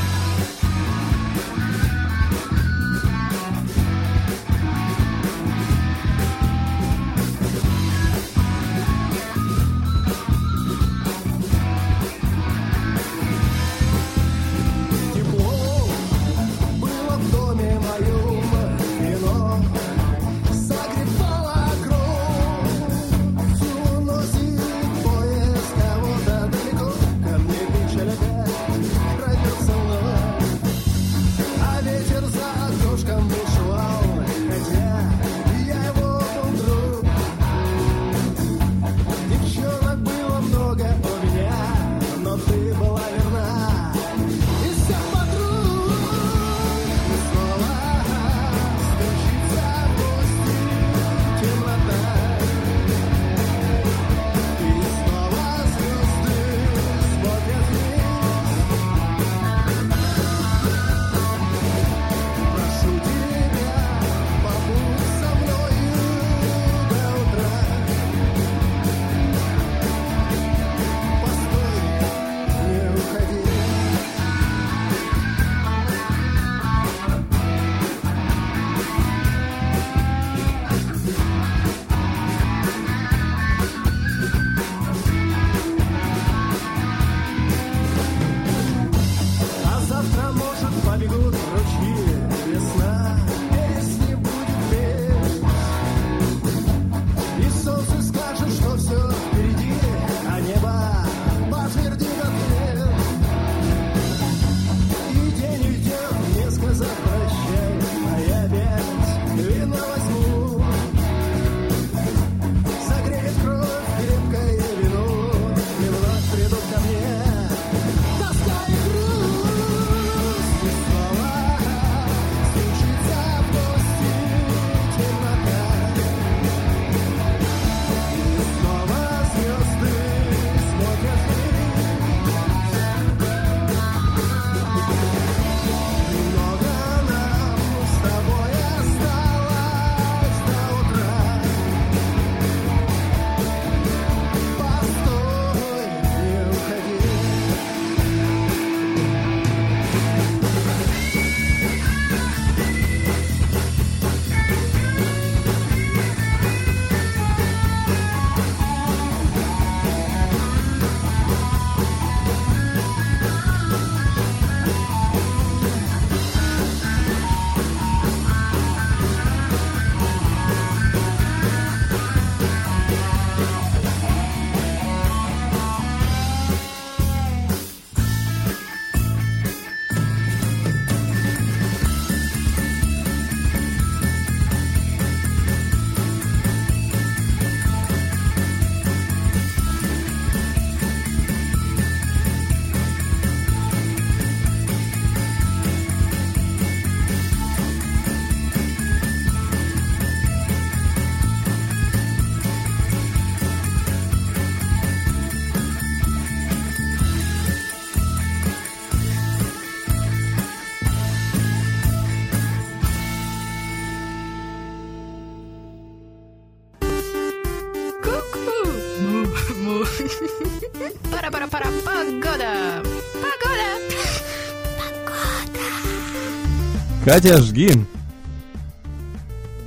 Катя, 227.13 227.37
жги. 227.43 227.69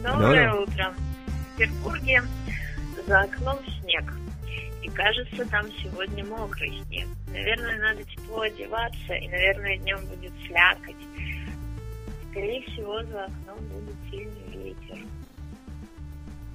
Доброе 0.02 0.50
Алло. 0.50 0.62
утро. 0.62 0.92
В 1.54 1.56
Петербурге 1.56 2.22
за 3.06 3.20
окном 3.20 3.58
снег. 3.80 4.12
И 4.82 4.88
кажется, 4.88 5.44
там 5.48 5.64
сегодня 5.80 6.24
мокрый 6.24 6.82
снег. 6.88 7.06
Наверное, 7.28 7.78
надо 7.78 8.02
тепло 8.02 8.40
одеваться, 8.40 9.14
и, 9.14 9.28
наверное, 9.28 9.78
днем 9.78 10.00
будет 10.06 10.32
слякоть. 10.44 10.96
Скорее 12.32 12.62
всего, 12.62 13.00
за 13.04 13.26
окном 13.26 13.58
будет 13.68 13.96
сильный 14.10 14.64
ветер. 14.64 14.98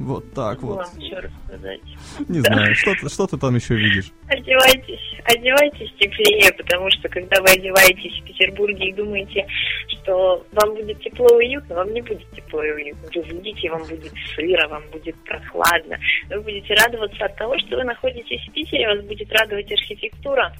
Вот 0.02 0.34
так 0.34 0.62
вот. 0.62 0.78
вам 0.78 1.00
еще 1.00 1.16
рассказать? 1.20 1.82
Не 2.28 2.40
знаю, 2.40 2.76
что, 2.76 2.96
ты- 2.96 3.10
что 3.10 3.28
ты 3.28 3.38
там 3.38 3.56
еще 3.56 3.76
видишь? 3.76 4.12
Одевайтесь, 4.28 5.16
одевайтесь 5.26 5.94
теплее, 6.00 6.52
потому 6.58 6.90
что 6.92 7.08
когда 7.10 7.40
вы 7.42 7.52
одеваетесь 7.52 8.20
в 8.20 8.26
Петербурге 8.26 8.90
и 8.90 8.94
думаете, 8.94 9.46
что 9.88 10.46
вам 10.54 10.76
будет 10.76 11.00
тепло 11.02 11.28
и 11.40 11.48
уютно, 11.48 11.76
вам 11.76 11.94
не 11.94 12.02
будет 12.02 12.30
тепло 12.32 12.64
и 12.64 12.72
уютно. 12.72 13.10
Вы 13.16 13.22
выйдете, 13.22 13.70
вам 13.70 13.84
будет 13.84 14.12
сыро, 14.36 14.68
вам 14.68 14.84
будет 14.92 15.16
прохладно. 15.24 15.98
Вы 16.30 16.42
будете 16.42 16.74
радоваться 16.74 17.26
от 17.26 17.36
того, 17.36 17.58
что 17.60 17.78
вы 17.78 17.84
находитесь 17.84 18.42
в 18.48 18.52
Питере, 18.54 18.88
вас 18.88 19.06
будет 19.06 19.32
радовать 19.32 19.72
архитектура. 19.72 20.52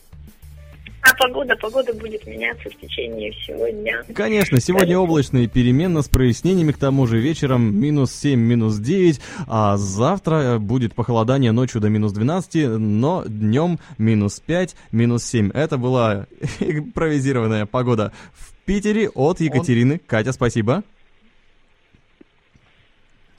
А 1.02 1.16
погода, 1.16 1.56
погода 1.56 1.94
будет 1.94 2.28
меняться 2.28 2.70
в 2.70 2.76
течение 2.80 3.32
всего 3.32 3.68
дня. 3.70 4.04
Конечно, 4.14 4.60
сегодня 4.62 5.00
облачно 5.00 5.40
и 5.40 5.48
переменно 5.48 6.04
с 6.04 6.08
прояснениями, 6.08 6.72
к 6.72 6.78
тому 6.78 7.08
же 7.08 7.20
вечером 7.20 7.76
минус 7.76 8.12
7, 8.14 8.40
минус 8.40 8.78
9, 8.78 9.20
а 9.48 9.78
завтра 9.78 10.36
э, 10.36 10.58
будет 10.60 10.94
похолодание 10.94 11.52
ночью 11.52 11.82
до 11.82 11.90
минус 11.90 12.12
12, 12.14 12.78
но 12.78 13.24
днем 13.26 13.80
минус 13.98 14.40
5, 14.40 14.76
минус 14.92 15.24
7. 15.24 15.52
Это 15.54 15.78
была 15.78 16.28
импровизированная 16.60 17.66
погода 17.66 18.12
в 18.34 18.54
Питере 18.66 19.10
от 19.10 19.40
Екатерины. 19.42 20.00
Катя, 20.06 20.34
спасибо. 20.34 20.84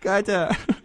Катя! 0.00 0.56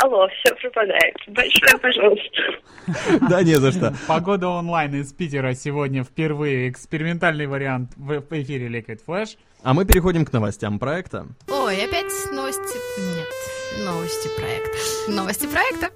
Алло, 0.00 0.26
все 0.28 0.54
пропадает. 0.54 1.14
Большое 1.28 1.78
пожалуйста. 1.78 2.42
Да 3.28 3.42
не 3.42 3.54
за 3.54 3.72
что. 3.72 3.94
Погода 4.08 4.48
онлайн 4.48 4.94
из 4.94 5.12
Питера 5.12 5.54
сегодня 5.54 6.02
впервые. 6.02 6.68
Экспериментальный 6.70 7.46
вариант 7.46 7.92
в 7.96 8.20
в 8.20 8.32
эфире 8.32 8.68
Liquid 8.68 9.00
Flash. 9.06 9.36
А 9.62 9.74
мы 9.74 9.84
переходим 9.84 10.24
к 10.24 10.32
новостям 10.32 10.78
проекта. 10.78 11.26
Ой, 11.48 11.84
опять 11.84 12.12
новости... 12.32 12.78
Нет, 13.16 13.86
новости 13.86 14.28
проекта. 14.36 14.70
Новости 15.08 15.46
проекта. 15.46 15.90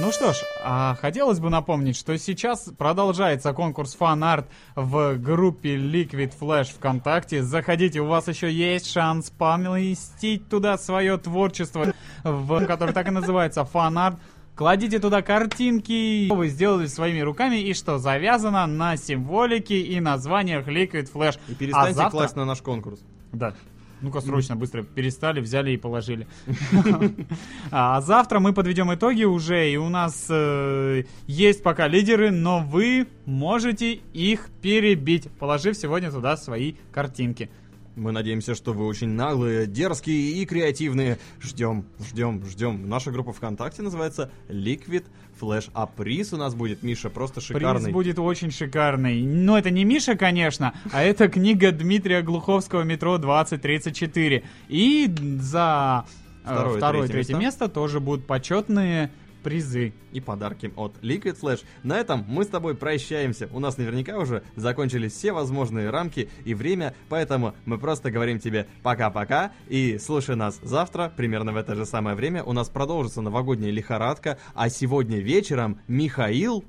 Ну 0.00 0.12
что 0.12 0.32
ж, 0.32 0.38
а 0.64 0.96
хотелось 1.00 1.40
бы 1.40 1.50
напомнить, 1.50 1.94
что 1.94 2.16
сейчас 2.16 2.70
продолжается 2.78 3.52
конкурс 3.52 3.94
фан-арт 3.94 4.48
в 4.74 5.16
группе 5.16 5.76
Liquid 5.76 6.32
Flash 6.40 6.72
ВКонтакте. 6.74 7.42
Заходите, 7.42 8.00
у 8.00 8.06
вас 8.06 8.26
еще 8.26 8.50
есть 8.50 8.90
шанс 8.90 9.28
поместить 9.30 10.48
туда 10.48 10.78
свое 10.78 11.18
творчество, 11.18 11.92
в, 12.24 12.64
которое 12.66 12.94
так 12.94 13.08
и 13.08 13.10
называется 13.10 13.64
фан-арт. 13.64 14.16
Кладите 14.54 15.00
туда 15.00 15.20
картинки, 15.22 16.26
что 16.26 16.34
вы 16.34 16.48
сделали 16.48 16.86
своими 16.86 17.20
руками 17.20 17.56
и 17.56 17.74
что 17.74 17.98
завязано 17.98 18.66
на 18.66 18.96
символике 18.96 19.80
и 19.80 20.00
названиях 20.00 20.66
Liquid 20.66 21.12
Flash. 21.12 21.38
И 21.48 21.54
перестаньте 21.54 21.90
А 21.90 21.94
завтра- 21.94 22.10
класть 22.10 22.36
на 22.36 22.46
наш 22.46 22.62
конкурс. 22.62 23.00
Да. 23.32 23.54
Ну-ка, 24.02 24.20
срочно, 24.20 24.56
быстро 24.56 24.82
перестали, 24.82 25.40
взяли 25.40 25.72
и 25.72 25.76
положили. 25.76 26.26
А 27.70 28.00
завтра 28.00 28.40
мы 28.40 28.52
подведем 28.52 28.92
итоги 28.92 29.24
уже, 29.24 29.70
и 29.70 29.76
у 29.76 29.88
нас 29.88 30.26
э, 30.28 31.04
есть 31.26 31.62
пока 31.62 31.88
лидеры, 31.88 32.30
но 32.30 32.60
вы 32.60 33.06
можете 33.26 33.92
их 34.12 34.48
перебить, 34.62 35.30
положив 35.38 35.76
сегодня 35.76 36.10
туда 36.10 36.36
свои 36.36 36.74
картинки. 36.92 37.50
Мы 37.96 38.12
надеемся, 38.12 38.54
что 38.54 38.72
вы 38.72 38.86
очень 38.86 39.08
наглые, 39.08 39.66
дерзкие 39.66 40.40
и 40.40 40.46
креативные. 40.46 41.18
Ждем, 41.40 41.84
ждем, 41.98 42.44
ждем. 42.46 42.88
Наша 42.88 43.10
группа 43.10 43.32
ВКонтакте 43.32 43.82
называется 43.82 44.30
Liquid 44.48 45.04
Flash. 45.40 45.70
А 45.74 45.86
приз 45.86 46.32
у 46.32 46.36
нас 46.36 46.54
будет, 46.54 46.82
Миша, 46.82 47.10
просто 47.10 47.40
шикарный. 47.40 47.84
Приз 47.84 47.92
будет 47.92 48.18
очень 48.18 48.50
шикарный. 48.50 49.22
Но 49.22 49.58
это 49.58 49.70
не 49.70 49.84
Миша, 49.84 50.16
конечно, 50.16 50.74
а 50.92 51.02
это 51.02 51.28
книга 51.28 51.72
Дмитрия 51.72 52.22
Глуховского 52.22 52.82
«Метро 52.82 53.16
2034». 53.16 54.44
И 54.68 55.14
за 55.40 56.06
э, 56.44 56.44
Второе, 56.44 56.76
второе, 56.76 57.02
третье 57.02 57.12
третье 57.12 57.34
места. 57.34 57.64
место 57.64 57.68
тоже 57.68 58.00
будут 58.00 58.26
почетные 58.26 59.10
призы. 59.42 59.92
и 60.12 60.20
подарки 60.20 60.72
от 60.76 60.96
Liquid 61.02 61.38
Flash. 61.40 61.64
На 61.82 61.98
этом 61.98 62.24
мы 62.28 62.44
с 62.44 62.48
тобой 62.48 62.74
прощаемся. 62.74 63.48
У 63.52 63.60
нас 63.60 63.78
наверняка 63.78 64.18
уже 64.18 64.42
закончились 64.56 65.12
все 65.12 65.32
возможные 65.32 65.90
рамки 65.90 66.28
и 66.44 66.54
время, 66.54 66.94
поэтому 67.08 67.54
мы 67.64 67.78
просто 67.78 68.10
говорим 68.10 68.38
тебе 68.38 68.66
пока-пока 68.82 69.52
и 69.68 69.98
слушай 69.98 70.36
нас 70.36 70.58
завтра, 70.62 71.12
примерно 71.16 71.52
в 71.52 71.56
это 71.56 71.74
же 71.74 71.86
самое 71.86 72.16
время. 72.16 72.42
У 72.42 72.52
нас 72.52 72.68
продолжится 72.68 73.20
новогодняя 73.20 73.70
лихорадка, 73.70 74.38
а 74.54 74.68
сегодня 74.68 75.18
вечером 75.18 75.80
Михаил 75.88 76.64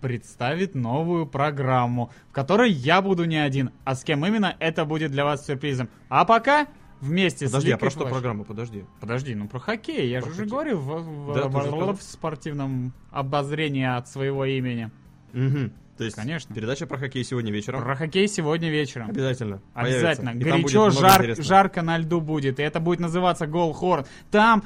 представит 0.00 0.74
новую 0.74 1.26
программу, 1.26 2.10
в 2.28 2.32
которой 2.32 2.70
я 2.72 3.00
буду 3.00 3.24
не 3.24 3.36
один, 3.36 3.70
а 3.84 3.94
с 3.94 4.02
кем 4.02 4.26
именно, 4.26 4.56
это 4.58 4.84
будет 4.84 5.12
для 5.12 5.24
вас 5.24 5.46
сюрпризом. 5.46 5.88
А 6.08 6.24
пока 6.24 6.66
вместе 7.02 7.46
Подожди, 7.46 7.70
с 7.70 7.74
а 7.74 7.76
про 7.78 7.90
что 7.90 8.04
Flash- 8.04 8.10
программа? 8.10 8.44
Подожди. 8.44 8.84
Подожди, 9.00 9.34
ну 9.34 9.48
про 9.48 9.58
хоккей, 9.58 10.08
я 10.08 10.20
Про 10.22 10.30
же 10.30 10.42
уже 10.42 10.46
говорил 10.50 10.78
в, 10.78 11.30
в- 11.30 11.34
Да, 11.34 11.48
в- 11.48 11.98
в 11.98 12.02
спортивном 12.02 12.94
обозрении 13.10 13.84
от 13.84 14.08
своего 14.08 14.44
имени. 14.46 14.90
Мгм. 15.34 15.72
То 15.98 16.04
есть 16.04 16.16
Конечно. 16.16 16.54
передача 16.54 16.86
про 16.86 16.96
хоккей 16.96 17.22
сегодня 17.22 17.52
вечером. 17.52 17.82
Про 17.82 17.96
хоккей 17.96 18.26
сегодня 18.26 18.70
вечером. 18.70 19.10
Обязательно. 19.10 19.60
Обязательно. 19.74 20.32
появится. 20.32 20.50
Горячо, 20.58 20.90
жар- 20.90 21.42
жарко 21.42 21.82
на 21.82 21.98
льду 21.98 22.20
будет. 22.20 22.58
И 22.58 22.62
это 22.62 22.80
будет 22.80 22.98
называться 23.00 23.46
Голхорн. 23.46 24.06
Там 24.30 24.64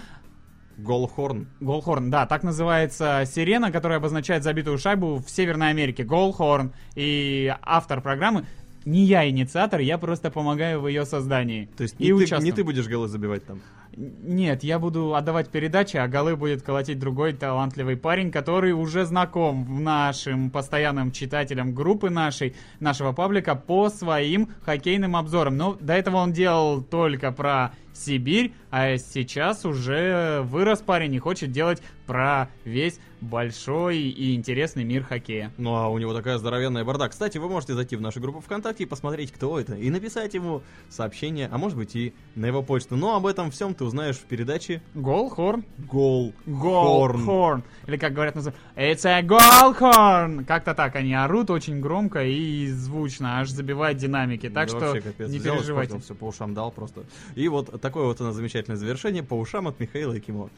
Голхорн. 0.76 1.48
Голхорн, 1.60 2.10
да, 2.10 2.26
так 2.26 2.42
называется 2.42 3.24
сирена, 3.26 3.72
которая 3.72 3.98
обозначает 3.98 4.44
забитую 4.44 4.76
шайбу 4.78 5.16
в 5.16 5.28
Северной 5.30 5.70
Америке. 5.70 6.04
Голхорн. 6.04 6.72
И 6.94 7.52
автор 7.62 8.00
программы 8.02 8.46
не 8.86 9.04
я 9.04 9.28
инициатор, 9.28 9.80
я 9.80 9.98
просто 9.98 10.30
помогаю 10.30 10.80
в 10.80 10.86
ее 10.86 11.04
создании. 11.04 11.68
То 11.76 11.82
есть 11.82 11.96
и 11.98 12.04
не, 12.04 12.08
ты, 12.10 12.14
участвую. 12.14 12.44
не 12.44 12.52
ты 12.52 12.64
будешь 12.64 12.86
голы 12.86 13.08
забивать 13.08 13.44
там. 13.44 13.60
Нет, 13.96 14.62
я 14.62 14.78
буду 14.78 15.14
отдавать 15.14 15.48
передачи, 15.48 15.96
а 15.96 16.06
голы 16.06 16.36
будет 16.36 16.62
колотить 16.62 16.98
другой 16.98 17.32
талантливый 17.32 17.96
парень, 17.96 18.30
который 18.30 18.72
уже 18.72 19.04
знаком 19.04 19.82
нашим 19.82 20.50
постоянным 20.50 21.10
читателям 21.10 21.74
группы 21.74 22.10
нашей, 22.10 22.54
нашего 22.78 23.12
паблика 23.12 23.56
по 23.56 23.88
своим 23.88 24.50
хоккейным 24.64 25.16
обзорам. 25.16 25.56
Но 25.56 25.76
до 25.80 25.94
этого 25.94 26.18
он 26.18 26.32
делал 26.32 26.82
только 26.82 27.32
про 27.32 27.72
Сибирь, 27.92 28.52
а 28.70 28.98
сейчас 28.98 29.64
уже 29.64 30.42
вырос 30.42 30.80
парень 30.80 31.14
и 31.14 31.18
хочет 31.18 31.50
делать 31.50 31.82
про 32.06 32.50
весь 32.64 33.00
большой 33.26 33.98
и 33.98 34.34
интересный 34.34 34.84
мир 34.84 35.02
хоккея. 35.02 35.52
Ну 35.58 35.74
а 35.74 35.88
у 35.88 35.98
него 35.98 36.14
такая 36.14 36.38
здоровенная 36.38 36.84
борда. 36.84 37.08
Кстати, 37.08 37.38
вы 37.38 37.48
можете 37.48 37.74
зайти 37.74 37.96
в 37.96 38.00
нашу 38.00 38.20
группу 38.20 38.40
ВКонтакте 38.40 38.84
и 38.84 38.86
посмотреть, 38.86 39.32
кто 39.32 39.58
это, 39.58 39.74
и 39.74 39.90
написать 39.90 40.34
ему 40.34 40.62
сообщение, 40.88 41.48
а 41.50 41.58
может 41.58 41.76
быть 41.76 41.94
и 41.96 42.14
на 42.34 42.46
его 42.46 42.62
почту. 42.62 42.96
Но 42.96 43.16
об 43.16 43.26
этом 43.26 43.50
всем 43.50 43.74
ты 43.74 43.84
узнаешь 43.84 44.16
в 44.16 44.24
передаче 44.24 44.82
Голхорн. 44.94 45.64
Гол. 45.78 46.32
Голхорн. 46.46 47.62
Или 47.86 47.96
как 47.96 48.12
говорят, 48.12 48.34
называют, 48.34 48.58
It's 48.76 49.04
a 49.04 49.22
Голхорn. 49.22 50.44
Как-то 50.44 50.74
так 50.74 50.96
они 50.96 51.14
орут 51.14 51.50
очень 51.50 51.80
громко 51.80 52.24
и 52.24 52.68
звучно, 52.68 53.40
аж 53.40 53.50
забивает 53.50 53.96
динамики. 53.98 54.48
Так 54.48 54.70
Да 54.70 54.78
что 54.78 55.00
капец. 55.00 55.28
не 55.30 55.38
Взял, 55.38 55.56
переживайте. 55.56 55.98
все 55.98 56.14
по 56.14 56.24
ушам 56.26 56.54
дал 56.54 56.70
просто. 56.70 57.04
И 57.34 57.48
вот 57.48 57.80
такое 57.80 58.04
вот 58.04 58.20
у 58.20 58.24
нас 58.24 58.34
замечательное 58.34 58.76
завершение 58.76 59.22
по 59.22 59.34
ушам 59.34 59.68
от 59.68 59.80
Михаила 59.80 60.12
Якимова. 60.12 60.50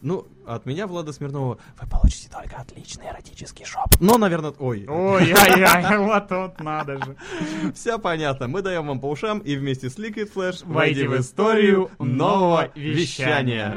Ну, 0.00 0.26
от 0.46 0.64
меня, 0.64 0.86
Влада 0.86 1.12
Смирнова, 1.12 1.58
вы 1.80 1.88
получите 1.88 2.28
только 2.30 2.56
отличный 2.56 3.08
эротический 3.08 3.64
шоп. 3.64 3.88
Но, 4.00 4.16
наверное, 4.16 4.52
ой. 4.58 4.86
Ой-ой-ой, 4.88 5.98
вот 5.98 6.28
тут 6.28 6.60
надо 6.60 6.98
же. 7.04 7.16
Все 7.74 7.98
понятно. 7.98 8.46
Мы 8.46 8.62
даем 8.62 8.86
вам 8.86 9.00
по 9.00 9.10
ушам 9.10 9.40
и 9.40 9.56
вместе 9.56 9.90
с 9.90 9.98
Liquid 9.98 10.32
Flash 10.32 10.62
Войди 10.64 11.06
в 11.06 11.18
историю 11.18 11.90
нового 11.98 12.70
вещания. 12.74 13.76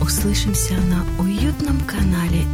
Услышимся 0.00 0.74
на 0.74 1.22
уютном 1.22 1.78
канале 1.80 2.44